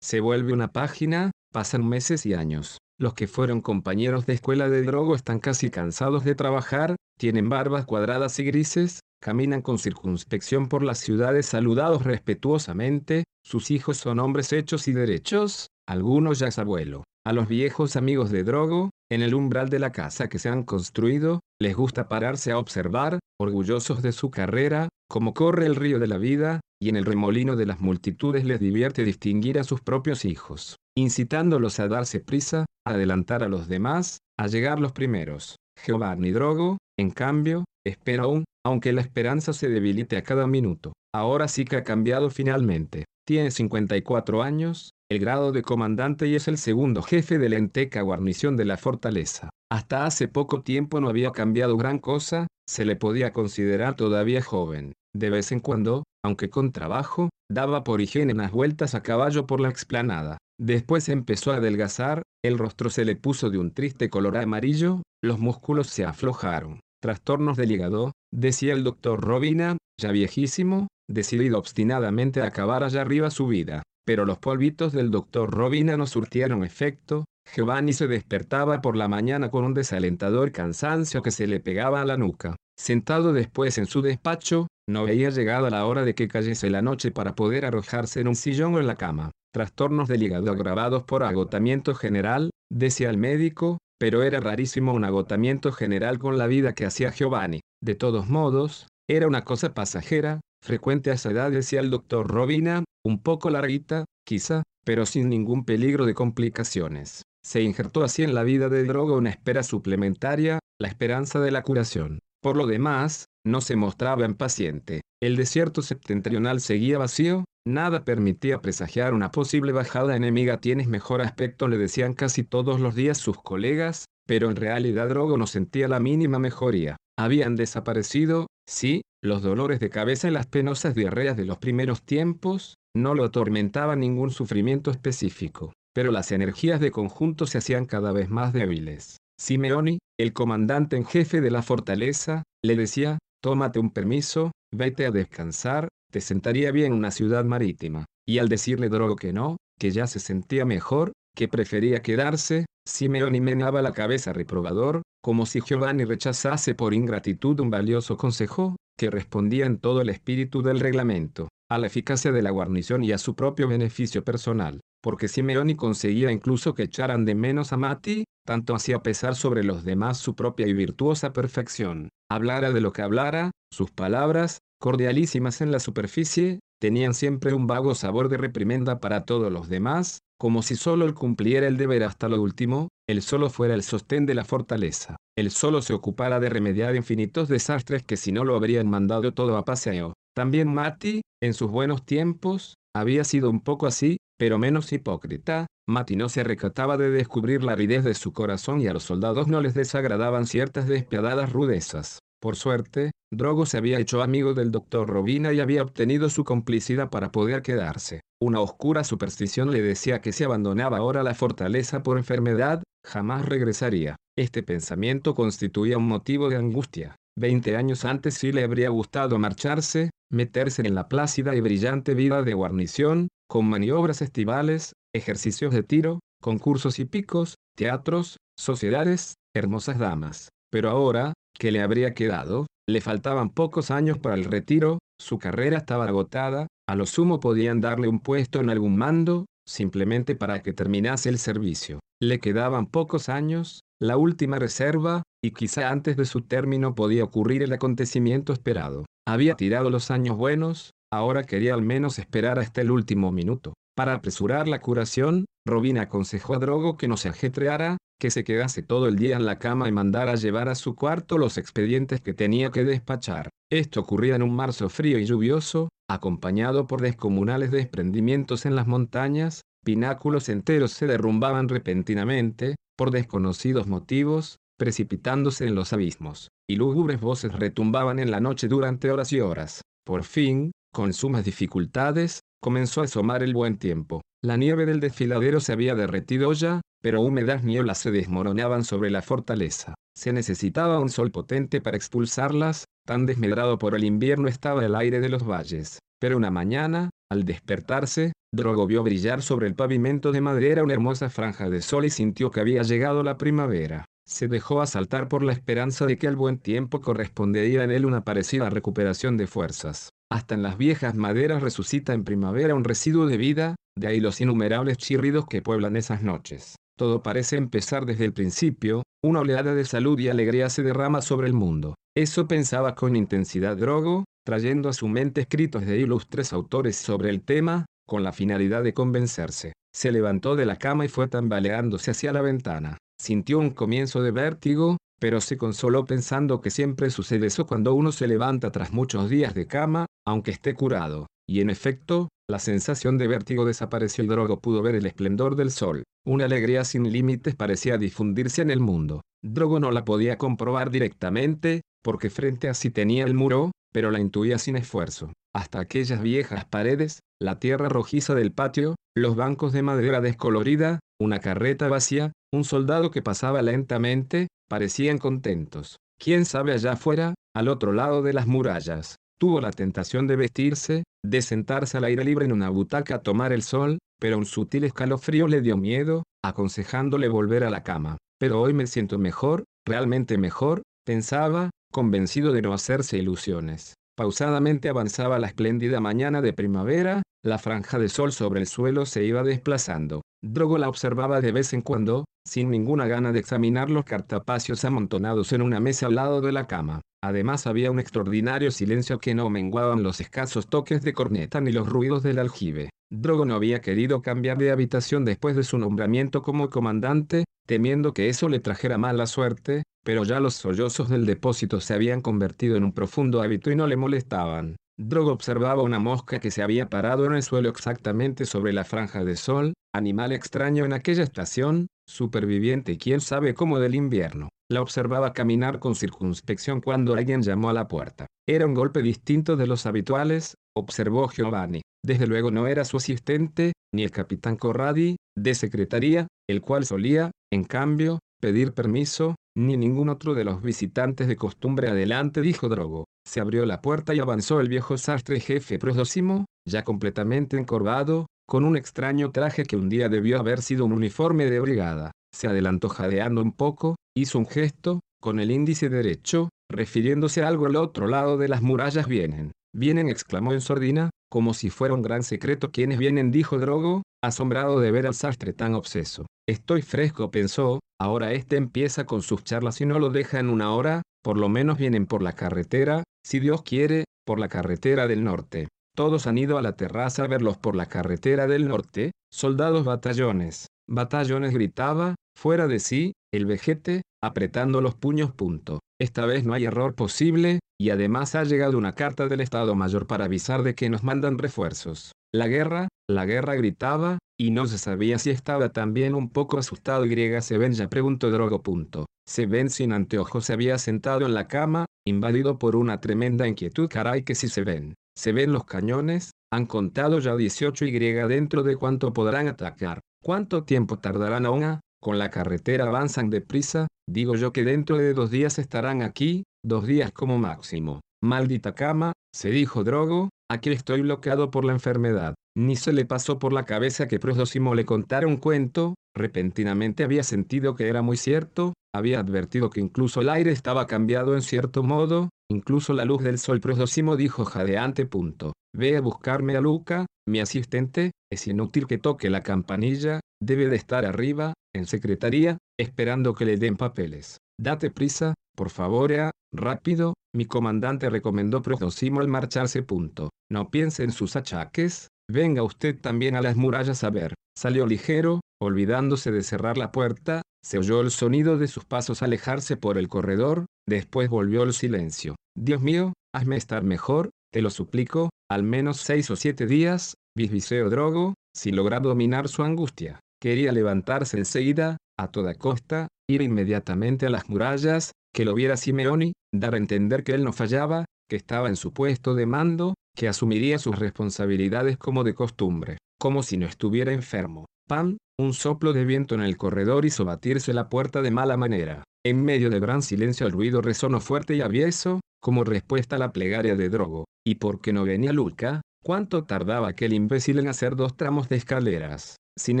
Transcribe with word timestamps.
Se 0.00 0.20
vuelve 0.20 0.52
una 0.52 0.72
página, 0.72 1.32
pasan 1.52 1.86
meses 1.86 2.24
y 2.24 2.34
años. 2.34 2.78
Los 3.00 3.14
que 3.14 3.26
fueron 3.26 3.60
compañeros 3.60 4.26
de 4.26 4.34
escuela 4.34 4.68
de 4.68 4.82
Drogo 4.82 5.14
están 5.14 5.38
casi 5.38 5.70
cansados 5.70 6.24
de 6.24 6.34
trabajar, 6.34 6.96
tienen 7.18 7.48
barbas 7.48 7.84
cuadradas 7.84 8.38
y 8.38 8.44
grises, 8.44 9.00
caminan 9.20 9.62
con 9.62 9.78
circunspección 9.78 10.68
por 10.68 10.82
las 10.82 10.98
ciudades 10.98 11.46
saludados 11.46 12.04
respetuosamente, 12.04 13.24
sus 13.44 13.70
hijos 13.70 13.96
son 13.96 14.18
hombres 14.20 14.52
hechos 14.52 14.88
y 14.88 14.92
derechos, 14.92 15.68
algunos 15.86 16.38
ya 16.38 16.48
es 16.48 16.58
abuelo. 16.58 17.04
A 17.24 17.32
los 17.32 17.48
viejos 17.48 17.96
amigos 17.96 18.30
de 18.30 18.44
Drogo, 18.44 18.90
en 19.10 19.22
el 19.22 19.34
umbral 19.34 19.68
de 19.68 19.78
la 19.78 19.92
casa 19.92 20.28
que 20.28 20.38
se 20.38 20.48
han 20.48 20.62
construido, 20.62 21.40
les 21.60 21.76
gusta 21.76 22.08
pararse 22.08 22.52
a 22.52 22.58
observar, 22.58 23.18
orgullosos 23.38 24.02
de 24.02 24.12
su 24.12 24.30
carrera, 24.30 24.88
cómo 25.08 25.34
corre 25.34 25.66
el 25.66 25.76
río 25.76 25.98
de 25.98 26.06
la 26.06 26.18
vida, 26.18 26.60
y 26.80 26.88
en 26.88 26.96
el 26.96 27.04
remolino 27.04 27.56
de 27.56 27.66
las 27.66 27.80
multitudes 27.80 28.44
les 28.44 28.60
divierte 28.60 29.04
distinguir 29.04 29.58
a 29.58 29.64
sus 29.64 29.80
propios 29.80 30.24
hijos, 30.24 30.76
incitándolos 30.96 31.80
a 31.80 31.88
darse 31.88 32.20
prisa, 32.20 32.66
a 32.86 32.90
adelantar 32.90 33.42
a 33.42 33.48
los 33.48 33.68
demás, 33.68 34.18
a 34.38 34.46
llegar 34.46 34.80
los 34.80 34.92
primeros. 34.92 35.56
Giovanni 35.84 36.30
Drogo, 36.30 36.78
en 36.98 37.10
cambio, 37.10 37.64
espera 37.86 38.24
aún, 38.24 38.44
aunque 38.64 38.92
la 38.92 39.00
esperanza 39.00 39.52
se 39.52 39.68
debilite 39.68 40.16
a 40.16 40.22
cada 40.22 40.46
minuto. 40.46 40.92
Ahora 41.14 41.48
sí 41.48 41.64
que 41.64 41.76
ha 41.76 41.84
cambiado 41.84 42.30
finalmente. 42.30 43.04
Tiene 43.26 43.50
54 43.50 44.42
años, 44.42 44.92
el 45.10 45.18
grado 45.18 45.52
de 45.52 45.62
comandante 45.62 46.26
y 46.26 46.34
es 46.34 46.48
el 46.48 46.58
segundo 46.58 47.02
jefe 47.02 47.38
de 47.38 47.48
la 47.48 47.56
enteca 47.56 48.02
guarnición 48.02 48.56
de 48.56 48.64
la 48.64 48.76
fortaleza. 48.76 49.50
Hasta 49.70 50.06
hace 50.06 50.28
poco 50.28 50.62
tiempo 50.62 51.00
no 51.00 51.08
había 51.08 51.30
cambiado 51.32 51.76
gran 51.76 51.98
cosa, 51.98 52.46
se 52.66 52.84
le 52.84 52.96
podía 52.96 53.32
considerar 53.32 53.96
todavía 53.96 54.42
joven. 54.42 54.92
De 55.18 55.30
vez 55.30 55.50
en 55.50 55.58
cuando, 55.58 56.04
aunque 56.24 56.48
con 56.48 56.70
trabajo, 56.70 57.28
daba 57.50 57.82
por 57.82 58.00
higiene 58.00 58.34
unas 58.34 58.52
vueltas 58.52 58.94
a 58.94 59.02
caballo 59.02 59.48
por 59.48 59.58
la 59.58 59.68
explanada. 59.68 60.38
Después 60.60 61.08
empezó 61.08 61.50
a 61.50 61.56
adelgazar, 61.56 62.22
el 62.44 62.56
rostro 62.56 62.88
se 62.88 63.04
le 63.04 63.16
puso 63.16 63.50
de 63.50 63.58
un 63.58 63.72
triste 63.72 64.10
color 64.10 64.36
amarillo, 64.36 65.02
los 65.20 65.40
músculos 65.40 65.88
se 65.88 66.04
aflojaron. 66.04 66.78
Trastornos 67.02 67.56
del 67.56 67.72
hígado, 67.72 68.12
decía 68.32 68.72
el 68.72 68.84
doctor 68.84 69.20
Robina, 69.20 69.76
ya 70.00 70.12
viejísimo, 70.12 70.86
decidido 71.10 71.58
obstinadamente 71.58 72.40
a 72.40 72.46
acabar 72.46 72.84
allá 72.84 73.00
arriba 73.00 73.30
su 73.32 73.48
vida. 73.48 73.82
Pero 74.08 74.24
los 74.24 74.38
polvitos 74.38 74.94
del 74.94 75.10
doctor 75.10 75.50
Robina 75.50 75.98
no 75.98 76.06
surtieron 76.06 76.64
efecto, 76.64 77.26
Giovanni 77.54 77.92
se 77.92 78.06
despertaba 78.06 78.80
por 78.80 78.96
la 78.96 79.06
mañana 79.06 79.50
con 79.50 79.66
un 79.66 79.74
desalentador 79.74 80.50
cansancio 80.50 81.20
que 81.20 81.30
se 81.30 81.46
le 81.46 81.60
pegaba 81.60 82.00
a 82.00 82.06
la 82.06 82.16
nuca. 82.16 82.56
Sentado 82.80 83.34
después 83.34 83.76
en 83.76 83.84
su 83.84 84.00
despacho, 84.00 84.66
no 84.88 85.04
veía 85.04 85.28
llegada 85.28 85.68
la 85.68 85.84
hora 85.84 86.06
de 86.06 86.14
que 86.14 86.26
cayese 86.26 86.70
la 86.70 86.80
noche 86.80 87.10
para 87.10 87.34
poder 87.34 87.66
arrojarse 87.66 88.20
en 88.20 88.28
un 88.28 88.34
sillón 88.34 88.76
o 88.76 88.80
en 88.80 88.86
la 88.86 88.96
cama. 88.96 89.30
Trastornos 89.52 90.08
del 90.08 90.22
hígado 90.22 90.50
agravados 90.50 91.02
por 91.02 91.22
agotamiento 91.22 91.94
general, 91.94 92.48
decía 92.72 93.10
el 93.10 93.18
médico, 93.18 93.76
pero 94.00 94.22
era 94.22 94.40
rarísimo 94.40 94.94
un 94.94 95.04
agotamiento 95.04 95.70
general 95.70 96.18
con 96.18 96.38
la 96.38 96.46
vida 96.46 96.72
que 96.72 96.86
hacía 96.86 97.10
Giovanni. 97.10 97.60
De 97.84 97.94
todos 97.94 98.26
modos, 98.26 98.86
era 99.06 99.26
una 99.26 99.44
cosa 99.44 99.74
pasajera, 99.74 100.40
frecuente 100.62 101.10
a 101.10 101.14
esa 101.14 101.30
edad 101.30 101.50
decía 101.50 101.80
el 101.80 101.90
doctor 101.90 102.28
Robina, 102.28 102.84
un 103.04 103.22
poco 103.22 103.50
larguita, 103.50 104.04
quizá, 104.26 104.62
pero 104.84 105.06
sin 105.06 105.28
ningún 105.28 105.64
peligro 105.64 106.06
de 106.06 106.14
complicaciones. 106.14 107.22
Se 107.44 107.62
injertó 107.62 108.04
así 108.04 108.22
en 108.22 108.34
la 108.34 108.42
vida 108.42 108.68
de 108.68 108.84
Drogo 108.84 109.16
una 109.16 109.30
espera 109.30 109.62
suplementaria, 109.62 110.58
la 110.80 110.88
esperanza 110.88 111.40
de 111.40 111.50
la 111.50 111.62
curación. 111.62 112.18
Por 112.42 112.56
lo 112.56 112.66
demás, 112.66 113.26
no 113.44 113.60
se 113.60 113.76
mostraba 113.76 114.24
impaciente. 114.24 115.00
El 115.20 115.36
desierto 115.36 115.82
septentrional 115.82 116.60
seguía 116.60 116.98
vacío, 116.98 117.44
nada 117.66 118.04
permitía 118.04 118.60
presagiar 118.60 119.14
una 119.14 119.30
posible 119.30 119.72
bajada 119.72 120.14
enemiga. 120.14 120.60
Tienes 120.60 120.88
mejor 120.88 121.20
aspecto, 121.22 121.68
le 121.68 121.78
decían 121.78 122.14
casi 122.14 122.44
todos 122.44 122.80
los 122.80 122.94
días 122.94 123.18
sus 123.18 123.42
colegas, 123.42 124.04
pero 124.26 124.50
en 124.50 124.56
realidad 124.56 125.08
Drogo 125.08 125.36
no 125.36 125.46
sentía 125.46 125.88
la 125.88 126.00
mínima 126.00 126.38
mejoría. 126.38 126.96
Habían 127.18 127.56
desaparecido, 127.56 128.46
sí, 128.68 129.02
los 129.22 129.42
dolores 129.42 129.80
de 129.80 129.90
cabeza 129.90 130.28
y 130.28 130.30
las 130.30 130.46
penosas 130.46 130.94
diarreas 130.94 131.36
de 131.36 131.44
los 131.44 131.58
primeros 131.58 132.02
tiempos, 132.02 132.74
no 132.94 133.14
lo 133.14 133.24
atormentaba 133.24 133.96
ningún 133.96 134.30
sufrimiento 134.30 134.90
específico, 134.90 135.72
pero 135.94 136.12
las 136.12 136.30
energías 136.30 136.80
de 136.80 136.90
conjunto 136.90 137.46
se 137.46 137.58
hacían 137.58 137.86
cada 137.86 138.12
vez 138.12 138.28
más 138.28 138.52
débiles. 138.52 139.16
Simeoni, 139.40 139.98
el 140.18 140.32
comandante 140.32 140.96
en 140.96 141.04
jefe 141.04 141.40
de 141.40 141.50
la 141.50 141.62
fortaleza, 141.62 142.42
le 142.64 142.76
decía, 142.76 143.18
tómate 143.42 143.78
un 143.78 143.90
permiso, 143.90 144.52
vete 144.74 145.06
a 145.06 145.10
descansar, 145.10 145.88
te 146.10 146.20
sentaría 146.20 146.72
bien 146.72 146.92
una 146.92 147.10
ciudad 147.10 147.44
marítima. 147.44 148.04
Y 148.26 148.38
al 148.38 148.48
decirle 148.48 148.88
Drogo 148.88 149.16
que 149.16 149.32
no, 149.32 149.56
que 149.78 149.90
ya 149.90 150.06
se 150.06 150.20
sentía 150.20 150.64
mejor, 150.64 151.12
que 151.34 151.48
prefería 151.48 152.02
quedarse, 152.02 152.66
Simeoni 152.86 153.40
menaba 153.40 153.80
la 153.80 153.92
cabeza 153.92 154.32
reprobador, 154.32 155.02
como 155.22 155.46
si 155.46 155.60
Giovanni 155.60 156.04
rechazase 156.04 156.74
por 156.74 156.94
ingratitud 156.94 157.60
un 157.60 157.70
valioso 157.70 158.16
consejo, 158.16 158.76
que 158.98 159.10
respondía 159.10 159.66
en 159.66 159.78
todo 159.78 160.00
el 160.00 160.08
espíritu 160.08 160.62
del 160.62 160.80
reglamento, 160.80 161.48
a 161.70 161.78
la 161.78 161.86
eficacia 161.86 162.32
de 162.32 162.42
la 162.42 162.50
guarnición 162.50 163.04
y 163.04 163.12
a 163.12 163.18
su 163.18 163.34
propio 163.36 163.68
beneficio 163.68 164.24
personal, 164.24 164.80
porque 165.02 165.28
Simeoni 165.28 165.76
conseguía 165.76 166.32
incluso 166.32 166.74
que 166.74 166.84
echaran 166.84 167.24
de 167.24 167.34
menos 167.34 167.72
a 167.72 167.76
Mati, 167.76 168.24
tanto 168.46 168.74
hacía 168.74 169.02
pesar 169.02 169.34
sobre 169.34 169.62
los 169.62 169.84
demás 169.84 170.18
su 170.18 170.34
propia 170.34 170.66
y 170.66 170.72
virtuosa 170.72 171.32
perfección. 171.32 172.08
Hablara 172.30 172.72
de 172.72 172.80
lo 172.80 172.92
que 172.92 173.02
hablara, 173.02 173.50
sus 173.72 173.90
palabras, 173.90 174.58
cordialísimas 174.80 175.60
en 175.60 175.70
la 175.70 175.80
superficie, 175.80 176.60
tenían 176.80 177.14
siempre 177.14 177.54
un 177.54 177.66
vago 177.66 177.94
sabor 177.94 178.28
de 178.28 178.36
reprimenda 178.36 179.00
para 179.00 179.24
todos 179.24 179.52
los 179.52 179.68
demás, 179.68 180.20
como 180.38 180.62
si 180.62 180.76
solo 180.76 181.04
él 181.04 181.14
cumpliera 181.14 181.66
el 181.66 181.76
deber 181.76 182.04
hasta 182.04 182.28
lo 182.28 182.40
último, 182.40 182.88
él 183.08 183.22
solo 183.22 183.50
fuera 183.50 183.74
el 183.74 183.82
sostén 183.82 184.26
de 184.26 184.34
la 184.34 184.44
fortaleza, 184.44 185.16
él 185.36 185.50
solo 185.50 185.82
se 185.82 185.94
ocupara 185.94 186.40
de 186.40 186.48
remediar 186.48 186.94
infinitos 186.94 187.48
desastres 187.48 188.02
que 188.02 188.16
si 188.16 188.32
no 188.32 188.44
lo 188.44 188.54
habrían 188.54 188.88
mandado 188.88 189.32
todo 189.32 189.56
a 189.56 189.64
paseo. 189.64 190.12
También 190.36 190.72
Mati, 190.72 191.22
en 191.42 191.54
sus 191.54 191.70
buenos 191.70 192.04
tiempos, 192.04 192.74
había 192.94 193.24
sido 193.24 193.50
un 193.50 193.60
poco 193.60 193.86
así, 193.86 194.18
pero 194.38 194.58
menos 194.58 194.92
hipócrita, 194.92 195.66
Mati 195.88 196.16
no 196.16 196.28
se 196.28 196.44
recataba 196.44 196.96
de 196.96 197.10
descubrir 197.10 197.64
la 197.64 197.72
aridez 197.72 198.04
de 198.04 198.14
su 198.14 198.32
corazón 198.32 198.80
y 198.80 198.86
a 198.86 198.92
los 198.92 199.02
soldados 199.02 199.48
no 199.48 199.60
les 199.60 199.74
desagradaban 199.74 200.46
ciertas 200.46 200.86
despiadadas 200.86 201.50
rudezas. 201.50 202.20
Por 202.40 202.56
suerte, 202.56 203.10
Drogo 203.32 203.66
se 203.66 203.76
había 203.76 203.98
hecho 203.98 204.22
amigo 204.22 204.54
del 204.54 204.70
doctor 204.70 205.08
Robina 205.08 205.52
y 205.52 205.60
había 205.60 205.82
obtenido 205.82 206.30
su 206.30 206.44
complicidad 206.44 207.10
para 207.10 207.32
poder 207.32 207.62
quedarse. 207.62 208.20
Una 208.40 208.60
oscura 208.60 209.02
superstición 209.04 209.70
le 209.70 209.82
decía 209.82 210.20
que 210.20 210.32
si 210.32 210.44
abandonaba 210.44 210.98
ahora 210.98 211.22
la 211.22 211.34
fortaleza 211.34 212.02
por 212.02 212.16
enfermedad, 212.16 212.82
jamás 213.04 213.44
regresaría. 213.44 214.16
Este 214.36 214.62
pensamiento 214.62 215.34
constituía 215.34 215.98
un 215.98 216.06
motivo 216.06 216.48
de 216.48 216.56
angustia. 216.56 217.16
Veinte 217.36 217.76
años 217.76 218.04
antes 218.04 218.34
sí 218.34 218.52
le 218.52 218.64
habría 218.64 218.88
gustado 218.88 219.38
marcharse, 219.38 220.10
meterse 220.30 220.86
en 220.86 220.94
la 220.94 221.08
plácida 221.08 221.54
y 221.56 221.60
brillante 221.60 222.14
vida 222.14 222.42
de 222.42 222.54
guarnición, 222.54 223.28
con 223.48 223.68
maniobras 223.68 224.22
estivales, 224.22 224.92
ejercicios 225.12 225.74
de 225.74 225.82
tiro, 225.82 226.20
concursos 226.40 226.98
y 226.98 227.04
picos, 227.04 227.56
teatros, 227.76 228.36
sociedades, 228.56 229.34
hermosas 229.54 229.98
damas. 229.98 230.50
Pero 230.70 230.90
ahora, 230.90 231.32
¿qué 231.58 231.72
le 231.72 231.82
habría 231.82 232.14
quedado? 232.14 232.66
Le 232.88 233.00
faltaban 233.00 233.50
pocos 233.50 233.90
años 233.90 234.18
para 234.18 234.34
el 234.34 234.44
retiro, 234.44 234.98
Su 235.20 235.38
carrera 235.38 235.78
estaba 235.78 236.06
agotada, 236.06 236.68
a 236.88 236.94
lo 236.94 237.04
sumo 237.04 237.40
podían 237.40 237.80
darle 237.80 238.06
un 238.06 238.20
puesto 238.20 238.60
en 238.60 238.70
algún 238.70 238.96
mando, 238.96 239.46
simplemente 239.66 240.36
para 240.36 240.62
que 240.62 240.72
terminase 240.72 241.28
el 241.28 241.38
servicio. 241.38 241.98
Le 242.22 242.38
quedaban 242.38 242.86
pocos 242.86 243.28
años, 243.28 243.80
la 244.00 244.16
última 244.16 244.60
reserva, 244.60 245.24
y 245.44 245.50
quizá 245.50 245.90
antes 245.90 246.16
de 246.16 246.24
su 246.24 246.42
término 246.42 246.94
podía 246.94 247.24
ocurrir 247.24 247.64
el 247.64 247.72
acontecimiento 247.72 248.52
esperado. 248.52 249.06
Había 249.26 249.56
tirado 249.56 249.90
los 249.90 250.10
años 250.12 250.36
buenos, 250.36 250.92
ahora 251.12 251.42
quería 251.42 251.74
al 251.74 251.82
menos 251.82 252.18
esperar 252.18 252.58
hasta 252.58 252.80
el 252.80 252.92
último 252.92 253.32
minuto. 253.32 253.74
Para 253.98 254.14
apresurar 254.14 254.68
la 254.68 254.80
curación, 254.80 255.46
Robin 255.66 255.98
aconsejó 255.98 256.54
a 256.54 256.60
Drogo 256.60 256.96
que 256.96 257.08
no 257.08 257.16
se 257.16 257.30
ajetreara, 257.30 257.96
que 258.20 258.30
se 258.30 258.44
quedase 258.44 258.84
todo 258.84 259.08
el 259.08 259.16
día 259.16 259.34
en 259.34 259.44
la 259.44 259.58
cama 259.58 259.88
y 259.88 259.92
mandara 259.92 260.36
llevar 260.36 260.68
a 260.68 260.76
su 260.76 260.94
cuarto 260.94 261.36
los 261.36 261.58
expedientes 261.58 262.20
que 262.20 262.32
tenía 262.32 262.70
que 262.70 262.84
despachar. 262.84 263.48
Esto 263.72 263.98
ocurría 263.98 264.36
en 264.36 264.44
un 264.44 264.54
marzo 264.54 264.88
frío 264.88 265.18
y 265.18 265.24
lluvioso, 265.24 265.88
acompañado 266.08 266.86
por 266.86 267.00
descomunales 267.00 267.72
desprendimientos 267.72 268.66
en 268.66 268.76
las 268.76 268.86
montañas, 268.86 269.62
pináculos 269.84 270.48
enteros 270.48 270.92
se 270.92 271.08
derrumbaban 271.08 271.68
repentinamente, 271.68 272.76
por 272.96 273.10
desconocidos 273.10 273.88
motivos, 273.88 274.58
precipitándose 274.78 275.66
en 275.66 275.74
los 275.74 275.92
abismos, 275.92 276.50
y 276.70 276.76
lúgubres 276.76 277.20
voces 277.20 277.52
retumbaban 277.52 278.20
en 278.20 278.30
la 278.30 278.38
noche 278.38 278.68
durante 278.68 279.10
horas 279.10 279.32
y 279.32 279.40
horas. 279.40 279.82
Por 280.06 280.22
fin, 280.22 280.70
con 280.94 281.12
sumas 281.12 281.44
dificultades, 281.44 282.42
comenzó 282.60 283.00
a 283.00 283.04
asomar 283.04 283.42
el 283.42 283.54
buen 283.54 283.78
tiempo. 283.78 284.20
La 284.42 284.56
nieve 284.56 284.86
del 284.86 285.00
desfiladero 285.00 285.60
se 285.60 285.72
había 285.72 285.94
derretido 285.94 286.52
ya, 286.52 286.80
pero 287.02 287.20
húmedas 287.20 287.64
nieblas 287.64 287.98
se 287.98 288.10
desmoronaban 288.10 288.84
sobre 288.84 289.10
la 289.10 289.22
fortaleza. 289.22 289.94
Se 290.16 290.32
necesitaba 290.32 291.00
un 291.00 291.10
sol 291.10 291.30
potente 291.30 291.80
para 291.80 291.96
expulsarlas, 291.96 292.84
tan 293.06 293.26
desmedrado 293.26 293.78
por 293.78 293.94
el 293.94 294.04
invierno 294.04 294.48
estaba 294.48 294.84
el 294.84 294.94
aire 294.94 295.20
de 295.20 295.28
los 295.28 295.46
valles. 295.46 295.98
Pero 296.20 296.36
una 296.36 296.50
mañana, 296.50 297.10
al 297.30 297.44
despertarse, 297.44 298.32
Drogo 298.52 298.86
vio 298.86 299.02
brillar 299.02 299.42
sobre 299.42 299.66
el 299.66 299.74
pavimento 299.74 300.32
de 300.32 300.40
madera 300.40 300.82
una 300.82 300.94
hermosa 300.94 301.28
franja 301.28 301.68
de 301.68 301.82
sol 301.82 302.06
y 302.06 302.10
sintió 302.10 302.50
que 302.50 302.60
había 302.60 302.82
llegado 302.82 303.22
la 303.22 303.36
primavera. 303.36 304.04
Se 304.28 304.46
dejó 304.46 304.82
asaltar 304.82 305.26
por 305.28 305.42
la 305.42 305.54
esperanza 305.54 306.04
de 306.04 306.18
que 306.18 306.28
al 306.28 306.36
buen 306.36 306.58
tiempo 306.58 307.00
correspondería 307.00 307.82
en 307.82 307.90
él 307.90 308.04
una 308.04 308.24
parecida 308.24 308.68
recuperación 308.68 309.38
de 309.38 309.46
fuerzas. 309.46 310.10
Hasta 310.30 310.54
en 310.54 310.62
las 310.62 310.76
viejas 310.76 311.14
maderas 311.14 311.62
resucita 311.62 312.12
en 312.12 312.24
primavera 312.24 312.74
un 312.74 312.84
residuo 312.84 313.26
de 313.26 313.38
vida, 313.38 313.76
de 313.98 314.06
ahí 314.06 314.20
los 314.20 314.42
innumerables 314.42 314.98
chirridos 314.98 315.46
que 315.46 315.62
pueblan 315.62 315.96
esas 315.96 316.22
noches. 316.22 316.76
Todo 316.98 317.22
parece 317.22 317.56
empezar 317.56 318.04
desde 318.04 318.26
el 318.26 318.34
principio, 318.34 319.02
una 319.24 319.40
oleada 319.40 319.74
de 319.74 319.86
salud 319.86 320.18
y 320.18 320.28
alegría 320.28 320.68
se 320.68 320.82
derrama 320.82 321.22
sobre 321.22 321.46
el 321.46 321.54
mundo. 321.54 321.94
Eso 322.14 322.46
pensaba 322.46 322.94
con 322.96 323.16
intensidad 323.16 323.78
Drogo, 323.78 324.24
trayendo 324.44 324.90
a 324.90 324.92
su 324.92 325.08
mente 325.08 325.40
escritos 325.40 325.86
de 325.86 326.00
ilustres 326.00 326.52
autores 326.52 326.96
sobre 326.96 327.30
el 327.30 327.40
tema, 327.40 327.86
con 328.06 328.22
la 328.24 328.32
finalidad 328.32 328.82
de 328.82 328.92
convencerse. 328.92 329.72
Se 329.94 330.12
levantó 330.12 330.54
de 330.54 330.66
la 330.66 330.76
cama 330.76 331.06
y 331.06 331.08
fue 331.08 331.28
tambaleándose 331.28 332.10
hacia 332.10 332.34
la 332.34 332.42
ventana. 332.42 332.98
Sintió 333.20 333.58
un 333.58 333.70
comienzo 333.70 334.22
de 334.22 334.30
vértigo, 334.30 334.96
pero 335.20 335.40
se 335.40 335.58
consoló 335.58 336.04
pensando 336.04 336.60
que 336.60 336.70
siempre 336.70 337.10
sucede 337.10 337.48
eso 337.48 337.66
cuando 337.66 337.94
uno 337.94 338.12
se 338.12 338.28
levanta 338.28 338.70
tras 338.70 338.92
muchos 338.92 339.28
días 339.28 339.54
de 339.54 339.66
cama, 339.66 340.06
aunque 340.24 340.52
esté 340.52 340.74
curado. 340.74 341.26
Y 341.48 341.60
en 341.60 341.70
efecto, 341.70 342.28
la 342.48 342.58
sensación 342.58 343.18
de 343.18 343.26
vértigo 343.26 343.64
desapareció 343.64 344.22
y 344.22 344.26
Drogo 344.26 344.60
pudo 344.60 344.82
ver 344.82 344.94
el 344.94 345.06
esplendor 345.06 345.56
del 345.56 345.70
sol. 345.70 346.04
Una 346.24 346.44
alegría 346.44 346.84
sin 346.84 347.10
límites 347.10 347.54
parecía 347.56 347.98
difundirse 347.98 348.62
en 348.62 348.70
el 348.70 348.80
mundo. 348.80 349.22
Drogo 349.42 349.80
no 349.80 349.90
la 349.90 350.04
podía 350.04 350.38
comprobar 350.38 350.90
directamente, 350.90 351.82
porque 352.02 352.30
frente 352.30 352.68
a 352.68 352.74
sí 352.74 352.90
tenía 352.90 353.24
el 353.24 353.34
muro, 353.34 353.72
pero 353.92 354.10
la 354.10 354.20
intuía 354.20 354.58
sin 354.58 354.76
esfuerzo. 354.76 355.32
Hasta 355.54 355.80
aquellas 355.80 356.22
viejas 356.22 356.64
paredes, 356.64 357.20
la 357.40 357.58
tierra 357.58 357.88
rojiza 357.88 358.34
del 358.34 358.52
patio, 358.52 358.96
los 359.16 359.36
bancos 359.36 359.72
de 359.72 359.82
madera 359.82 360.20
descolorida, 360.20 361.00
una 361.20 361.40
carreta 361.40 361.88
vacía, 361.88 362.32
un 362.52 362.64
soldado 362.64 363.10
que 363.10 363.22
pasaba 363.22 363.62
lentamente, 363.62 364.48
parecían 364.68 365.18
contentos. 365.18 365.96
Quién 366.20 366.44
sabe 366.44 366.72
allá 366.72 366.92
afuera, 366.92 367.34
al 367.54 367.68
otro 367.68 367.92
lado 367.92 368.22
de 368.22 368.32
las 368.32 368.46
murallas. 368.46 369.16
Tuvo 369.40 369.60
la 369.60 369.70
tentación 369.70 370.26
de 370.26 370.36
vestirse, 370.36 371.04
de 371.24 371.42
sentarse 371.42 371.96
al 371.96 372.04
aire 372.04 372.24
libre 372.24 372.44
en 372.44 372.52
una 372.52 372.70
butaca 372.70 373.16
a 373.16 373.22
tomar 373.22 373.52
el 373.52 373.62
sol, 373.62 373.98
pero 374.20 374.36
un 374.36 374.46
sutil 374.46 374.84
escalofrío 374.84 375.46
le 375.46 375.60
dio 375.60 375.76
miedo, 375.76 376.24
aconsejándole 376.44 377.28
volver 377.28 377.64
a 377.64 377.70
la 377.70 377.84
cama. 377.84 378.18
Pero 378.40 378.60
hoy 378.60 378.72
me 378.72 378.86
siento 378.86 379.18
mejor, 379.18 379.64
realmente 379.86 380.38
mejor, 380.38 380.82
pensaba, 381.04 381.70
convencido 381.92 382.52
de 382.52 382.62
no 382.62 382.72
hacerse 382.72 383.18
ilusiones. 383.18 383.94
Pausadamente 384.16 384.88
avanzaba 384.88 385.38
la 385.38 385.46
espléndida 385.46 386.00
mañana 386.00 386.40
de 386.42 386.52
primavera, 386.52 387.22
la 387.44 387.58
franja 387.58 387.98
de 387.98 388.08
sol 388.08 388.32
sobre 388.32 388.60
el 388.60 388.66
suelo 388.66 389.06
se 389.06 389.24
iba 389.24 389.42
desplazando. 389.44 390.22
Drogo 390.42 390.76
la 390.78 390.88
observaba 390.88 391.40
de 391.40 391.52
vez 391.52 391.72
en 391.72 391.82
cuando, 391.82 392.24
sin 392.44 392.70
ninguna 392.70 393.06
gana 393.06 393.32
de 393.32 393.38
examinar 393.38 393.90
los 393.90 394.04
cartapacios 394.04 394.84
amontonados 394.84 395.52
en 395.52 395.62
una 395.62 395.80
mesa 395.80 396.06
al 396.06 396.16
lado 396.16 396.40
de 396.40 396.52
la 396.52 396.66
cama. 396.66 397.00
Además 397.22 397.66
había 397.66 397.90
un 397.90 398.00
extraordinario 398.00 398.70
silencio 398.70 399.18
que 399.18 399.34
no 399.34 399.50
menguaban 399.50 400.02
los 400.02 400.20
escasos 400.20 400.68
toques 400.68 401.02
de 401.02 401.12
corneta 401.12 401.60
ni 401.60 401.72
los 401.72 401.88
ruidos 401.88 402.22
del 402.22 402.38
aljibe. 402.38 402.90
Drogo 403.10 403.46
no 403.46 403.54
había 403.54 403.80
querido 403.80 404.20
cambiar 404.20 404.58
de 404.58 404.70
habitación 404.70 405.24
después 405.24 405.56
de 405.56 405.62
su 405.62 405.78
nombramiento 405.78 406.42
como 406.42 406.68
comandante, 406.68 407.44
temiendo 407.66 408.12
que 408.12 408.28
eso 408.28 408.50
le 408.50 408.60
trajera 408.60 408.98
mala 408.98 409.26
suerte, 409.26 409.84
pero 410.04 410.24
ya 410.24 410.40
los 410.40 410.54
sollozos 410.54 411.08
del 411.08 411.24
depósito 411.24 411.80
se 411.80 411.94
habían 411.94 412.20
convertido 412.20 412.76
en 412.76 412.84
un 412.84 412.92
profundo 412.92 413.40
hábito 413.40 413.70
y 413.70 413.76
no 413.76 413.86
le 413.86 413.96
molestaban. 413.96 414.76
Drogo 414.98 415.32
observaba 415.32 415.82
una 415.82 415.98
mosca 416.00 416.38
que 416.38 416.50
se 416.50 416.62
había 416.62 416.90
parado 416.90 417.24
en 417.24 417.32
el 417.32 417.42
suelo 417.42 417.70
exactamente 417.70 418.44
sobre 418.44 418.72
la 418.72 418.84
franja 418.84 419.24
de 419.24 419.36
sol, 419.36 419.72
animal 419.94 420.32
extraño 420.32 420.84
en 420.84 420.92
aquella 420.92 421.22
estación, 421.22 421.86
superviviente 422.06 422.98
quién 422.98 423.20
sabe 423.20 423.54
cómo 423.54 423.78
del 423.78 423.94
invierno. 423.94 424.48
La 424.70 424.82
observaba 424.82 425.32
caminar 425.32 425.78
con 425.78 425.94
circunspección 425.94 426.82
cuando 426.82 427.14
alguien 427.14 427.40
llamó 427.40 427.70
a 427.70 427.74
la 427.74 427.88
puerta. 427.88 428.26
Era 428.46 428.66
un 428.66 428.74
golpe 428.74 429.00
distinto 429.00 429.56
de 429.56 429.66
los 429.66 429.86
habituales, 429.86 430.56
observó 430.76 431.30
Giovanni. 431.30 431.80
Desde 432.04 432.26
luego 432.26 432.50
no 432.50 432.66
era 432.66 432.84
su 432.84 432.96
asistente, 432.96 433.72
ni 433.94 434.04
el 434.04 434.10
capitán 434.10 434.56
Corradi, 434.56 435.16
de 435.36 435.54
secretaría, 435.54 436.26
el 436.48 436.60
cual 436.60 436.84
solía, 436.84 437.30
en 437.52 437.64
cambio, 437.64 438.18
pedir 438.40 438.72
permiso, 438.72 439.34
ni 439.56 439.76
ningún 439.76 440.08
otro 440.08 440.34
de 440.34 440.44
los 440.44 440.62
visitantes 440.62 441.26
de 441.26 441.36
costumbre 441.36 441.88
adelante, 441.88 442.40
dijo 442.40 442.68
Drogo. 442.68 443.04
Se 443.26 443.40
abrió 443.40 443.66
la 443.66 443.80
puerta 443.82 444.14
y 444.14 444.20
avanzó 444.20 444.60
el 444.60 444.68
viejo 444.68 444.96
sastre 444.96 445.40
jefe 445.40 445.78
Prosdócimo, 445.78 446.46
ya 446.66 446.84
completamente 446.84 447.58
encorvado, 447.58 448.26
con 448.48 448.64
un 448.64 448.76
extraño 448.76 449.30
traje 449.30 449.64
que 449.64 449.76
un 449.76 449.88
día 449.88 450.08
debió 450.08 450.38
haber 450.38 450.62
sido 450.62 450.84
un 450.84 450.92
uniforme 450.92 451.50
de 451.50 451.60
brigada. 451.60 452.12
Se 452.34 452.46
adelantó 452.46 452.88
jadeando 452.88 453.42
un 453.42 453.52
poco, 453.52 453.96
hizo 454.16 454.38
un 454.38 454.46
gesto, 454.46 455.00
con 455.20 455.40
el 455.40 455.50
índice 455.50 455.88
derecho, 455.88 456.48
refiriéndose 456.70 457.42
a 457.42 457.48
algo 457.48 457.66
al 457.66 457.76
otro 457.76 458.06
lado 458.06 458.38
de 458.38 458.48
las 458.48 458.62
murallas 458.62 459.08
vienen. 459.08 459.52
Vienen, 459.74 460.08
exclamó 460.08 460.52
en 460.52 460.60
sordina, 460.60 461.10
como 461.28 461.54
si 461.54 461.70
fuera 461.70 461.94
un 461.94 462.02
gran 462.02 462.22
secreto. 462.22 462.70
¿Quiénes 462.70 462.98
vienen? 462.98 463.30
dijo 463.30 463.58
Drogo, 463.58 464.02
asombrado 464.22 464.80
de 464.80 464.90
ver 464.90 465.06
al 465.06 465.14
sastre 465.14 465.52
tan 465.52 465.74
obseso. 465.74 466.26
Estoy 466.48 466.82
fresco, 466.82 467.30
pensó, 467.30 467.80
ahora 468.00 468.32
este 468.32 468.56
empieza 468.56 469.04
con 469.04 469.22
sus 469.22 469.44
charlas 469.44 469.80
y 469.80 469.86
no 469.86 469.98
lo 469.98 470.10
deja 470.10 470.40
en 470.40 470.48
una 470.48 470.72
hora, 470.72 471.02
por 471.22 471.36
lo 471.36 471.48
menos 471.48 471.78
vienen 471.78 472.06
por 472.06 472.22
la 472.22 472.32
carretera, 472.32 473.04
si 473.24 473.40
Dios 473.40 473.62
quiere, 473.62 474.04
por 474.24 474.38
la 474.38 474.48
carretera 474.48 475.06
del 475.06 475.24
norte. 475.24 475.68
Todos 475.94 476.26
han 476.26 476.38
ido 476.38 476.58
a 476.58 476.62
la 476.62 476.76
terraza 476.76 477.24
a 477.24 477.26
verlos 477.26 477.58
por 477.58 477.74
la 477.74 477.86
carretera 477.86 478.46
del 478.46 478.68
norte, 478.68 479.10
soldados 479.32 479.84
batallones. 479.84 480.68
Batallones 480.88 481.52
gritaba, 481.52 482.14
fuera 482.36 482.66
de 482.66 482.78
sí, 482.78 483.12
el 483.32 483.46
vejete, 483.46 484.02
apretando 484.22 484.80
los 484.80 484.94
puños. 484.94 485.32
Punto. 485.32 485.80
Esta 486.00 486.26
vez 486.26 486.44
no 486.44 486.54
hay 486.54 486.64
error 486.64 486.94
posible, 486.94 487.60
y 487.80 487.90
además 487.90 488.34
ha 488.34 488.44
llegado 488.44 488.78
una 488.78 488.94
carta 488.94 489.28
del 489.28 489.40
Estado 489.40 489.74
Mayor 489.74 490.06
para 490.06 490.26
avisar 490.26 490.62
de 490.62 490.74
que 490.74 490.90
nos 490.90 491.04
mandan 491.04 491.38
refuerzos. 491.38 492.12
La 492.32 492.46
guerra, 492.46 492.88
la 493.08 493.24
guerra 493.24 493.54
gritaba, 493.54 494.18
y 494.38 494.50
no 494.50 494.66
se 494.66 494.78
sabía 494.78 495.18
si 495.18 495.30
estaba 495.30 495.70
también 495.70 496.14
un 496.14 496.30
poco 496.30 496.58
asustado. 496.58 497.06
Y 497.06 497.40
se 497.40 497.58
ven 497.58 497.72
ya 497.72 497.88
preguntó 497.88 498.30
Drogo. 498.30 498.62
Punto. 498.62 499.06
Se 499.26 499.46
ven 499.46 499.70
sin 499.70 499.92
anteojos 499.92 500.44
se 500.44 500.52
había 500.52 500.78
sentado 500.78 501.26
en 501.26 501.34
la 501.34 501.48
cama, 501.48 501.86
invadido 502.06 502.58
por 502.58 502.76
una 502.76 503.00
tremenda 503.00 503.46
inquietud. 503.46 503.88
Caray 503.88 504.22
que 504.22 504.34
si 504.34 504.48
se 504.48 504.62
ven. 504.62 504.94
Se 505.16 505.32
ven 505.32 505.52
los 505.52 505.64
cañones, 505.64 506.30
han 506.52 506.66
contado 506.66 507.18
ya 507.18 507.34
18 507.34 507.84
Y 507.86 507.98
dentro 507.98 508.62
de 508.62 508.76
cuánto 508.76 509.12
podrán 509.12 509.48
atacar. 509.48 510.00
¿Cuánto 510.22 510.64
tiempo 510.64 510.98
tardarán 510.98 511.44
aún? 511.44 511.80
Con 512.00 512.18
la 512.18 512.30
carretera 512.30 512.86
avanzan 512.86 513.28
deprisa, 513.28 513.88
digo 514.08 514.34
yo 514.34 514.52
que 514.52 514.64
dentro 514.64 514.96
de 514.96 515.12
dos 515.12 515.30
días 515.30 515.58
estarán 515.58 516.02
aquí, 516.02 516.44
dos 516.64 516.86
días 516.86 517.12
como 517.12 517.38
máximo. 517.38 518.00
Maldita 518.22 518.74
cama, 518.74 519.12
se 519.32 519.50
dijo 519.50 519.84
Drogo, 519.84 520.30
aquí 520.50 520.70
estoy 520.70 521.02
bloqueado 521.02 521.50
por 521.50 521.64
la 521.64 521.72
enfermedad. 521.72 522.34
Ni 522.56 522.74
se 522.74 522.92
le 522.92 523.04
pasó 523.04 523.38
por 523.38 523.52
la 523.52 523.64
cabeza 523.64 524.08
que 524.08 524.18
Prosdócimo 524.18 524.74
le 524.74 524.84
contara 524.84 525.28
un 525.28 525.36
cuento, 525.36 525.94
repentinamente 526.16 527.04
había 527.04 527.22
sentido 527.22 527.76
que 527.76 527.88
era 527.88 528.02
muy 528.02 528.16
cierto, 528.16 528.72
había 528.92 529.20
advertido 529.20 529.70
que 529.70 529.80
incluso 529.80 530.22
el 530.22 530.30
aire 530.30 530.50
estaba 530.50 530.86
cambiado 530.86 531.34
en 531.34 531.42
cierto 531.42 531.84
modo, 531.84 532.30
incluso 532.50 532.94
la 532.94 533.04
luz 533.04 533.22
del 533.22 533.38
sol. 533.38 533.60
Prosdócimo 533.60 534.16
dijo 534.16 534.44
jadeante. 534.44 535.06
Punto. 535.06 535.52
Ve 535.76 535.96
a 535.96 536.00
buscarme 536.00 536.56
a 536.56 536.60
Luca, 536.60 537.06
mi 537.28 537.38
asistente, 537.40 538.10
es 538.32 538.46
inútil 538.48 538.86
que 538.86 538.98
toque 538.98 539.30
la 539.30 539.42
campanilla, 539.42 540.20
debe 540.42 540.66
de 540.66 540.76
estar 540.76 541.04
arriba, 541.04 541.52
en 541.74 541.86
secretaría, 541.86 542.58
esperando 542.78 543.34
que 543.34 543.44
le 543.44 543.56
den 543.56 543.76
papeles. 543.76 544.38
Date 544.60 544.90
prisa, 544.90 545.34
por 545.56 545.70
favor, 545.70 546.12
Ea, 546.12 546.30
rápido, 546.52 547.14
mi 547.34 547.44
comandante 547.44 548.10
recomendó 548.10 548.62
Prosdócimo 548.62 549.20
al 549.20 549.28
marcharse. 549.28 549.82
Punto. 549.82 550.30
No 550.50 550.70
piense 550.70 551.04
en 551.04 551.12
sus 551.12 551.36
achaques, 551.36 552.08
Venga 552.30 552.62
usted 552.62 553.00
también 553.00 553.36
a 553.36 553.40
las 553.40 553.56
murallas 553.56 554.04
a 554.04 554.10
ver. 554.10 554.34
Salió 554.56 554.86
ligero, 554.86 555.40
olvidándose 555.62 556.30
de 556.30 556.42
cerrar 556.42 556.76
la 556.76 556.92
puerta, 556.92 557.42
se 557.64 557.78
oyó 557.78 558.02
el 558.02 558.10
sonido 558.10 558.58
de 558.58 558.68
sus 558.68 558.84
pasos 558.84 559.22
alejarse 559.22 559.76
por 559.76 559.96
el 559.96 560.08
corredor, 560.08 560.66
después 560.86 561.30
volvió 561.30 561.62
el 561.62 561.72
silencio. 561.72 562.36
Dios 562.56 562.82
mío, 562.82 563.14
hazme 563.34 563.56
estar 563.56 563.82
mejor, 563.82 564.30
te 564.52 564.60
lo 564.60 564.70
suplico, 564.70 565.30
al 565.50 565.62
menos 565.62 565.98
seis 565.98 566.30
o 566.30 566.36
siete 566.36 566.66
días, 566.66 567.14
bisbiseo 567.36 567.88
Drogo, 567.88 568.34
sin 568.54 568.76
lograr 568.76 569.02
dominar 569.02 569.48
su 569.48 569.62
angustia. 569.62 570.20
Quería 570.40 570.70
levantarse 570.70 571.36
enseguida, 571.36 571.96
a 572.16 572.28
toda 572.30 572.54
costa, 572.54 573.08
ir 573.28 573.42
inmediatamente 573.42 574.26
a 574.26 574.30
las 574.30 574.48
murallas, 574.48 575.12
que 575.34 575.44
lo 575.44 575.54
viera 575.54 575.76
Simeoni, 575.76 576.32
dar 576.54 576.74
a 576.74 576.78
entender 576.78 577.24
que 577.24 577.32
él 577.32 577.42
no 577.42 577.52
fallaba, 577.52 578.04
que 578.28 578.36
estaba 578.36 578.68
en 578.68 578.76
su 578.76 578.92
puesto 578.92 579.34
de 579.34 579.46
mando, 579.46 579.94
que 580.16 580.28
asumiría 580.28 580.78
sus 580.78 580.98
responsabilidades 580.98 581.98
como 581.98 582.22
de 582.22 582.34
costumbre, 582.34 582.98
como 583.20 583.42
si 583.42 583.56
no 583.56 583.66
estuviera 583.66 584.12
enfermo. 584.12 584.66
Pam, 584.88 585.18
un 585.40 585.54
soplo 585.54 585.92
de 585.92 586.04
viento 586.04 586.34
en 586.34 586.42
el 586.42 586.56
corredor 586.56 587.04
hizo 587.04 587.24
batirse 587.24 587.72
la 587.74 587.88
puerta 587.88 588.22
de 588.22 588.30
mala 588.30 588.56
manera. 588.56 589.04
En 589.24 589.44
medio 589.44 589.70
del 589.70 589.80
gran 589.80 590.02
silencio 590.02 590.46
el 590.46 590.52
ruido 590.52 590.80
resonó 590.80 591.20
fuerte 591.20 591.56
y 591.56 591.60
avieso, 591.60 592.20
como 592.40 592.62
respuesta 592.62 593.16
a 593.16 593.18
la 593.18 593.32
plegaria 593.32 593.74
de 593.74 593.88
Drogo. 593.88 594.24
¿Y 594.46 594.56
por 594.56 594.80
qué 594.80 594.92
no 594.92 595.04
venía 595.04 595.32
Luca? 595.32 595.82
¿Cuánto 596.04 596.44
tardaba 596.44 596.88
aquel 596.88 597.12
imbécil 597.12 597.58
en 597.58 597.68
hacer 597.68 597.96
dos 597.96 598.16
tramos 598.16 598.48
de 598.48 598.56
escaleras? 598.56 599.36
Sin 599.58 599.80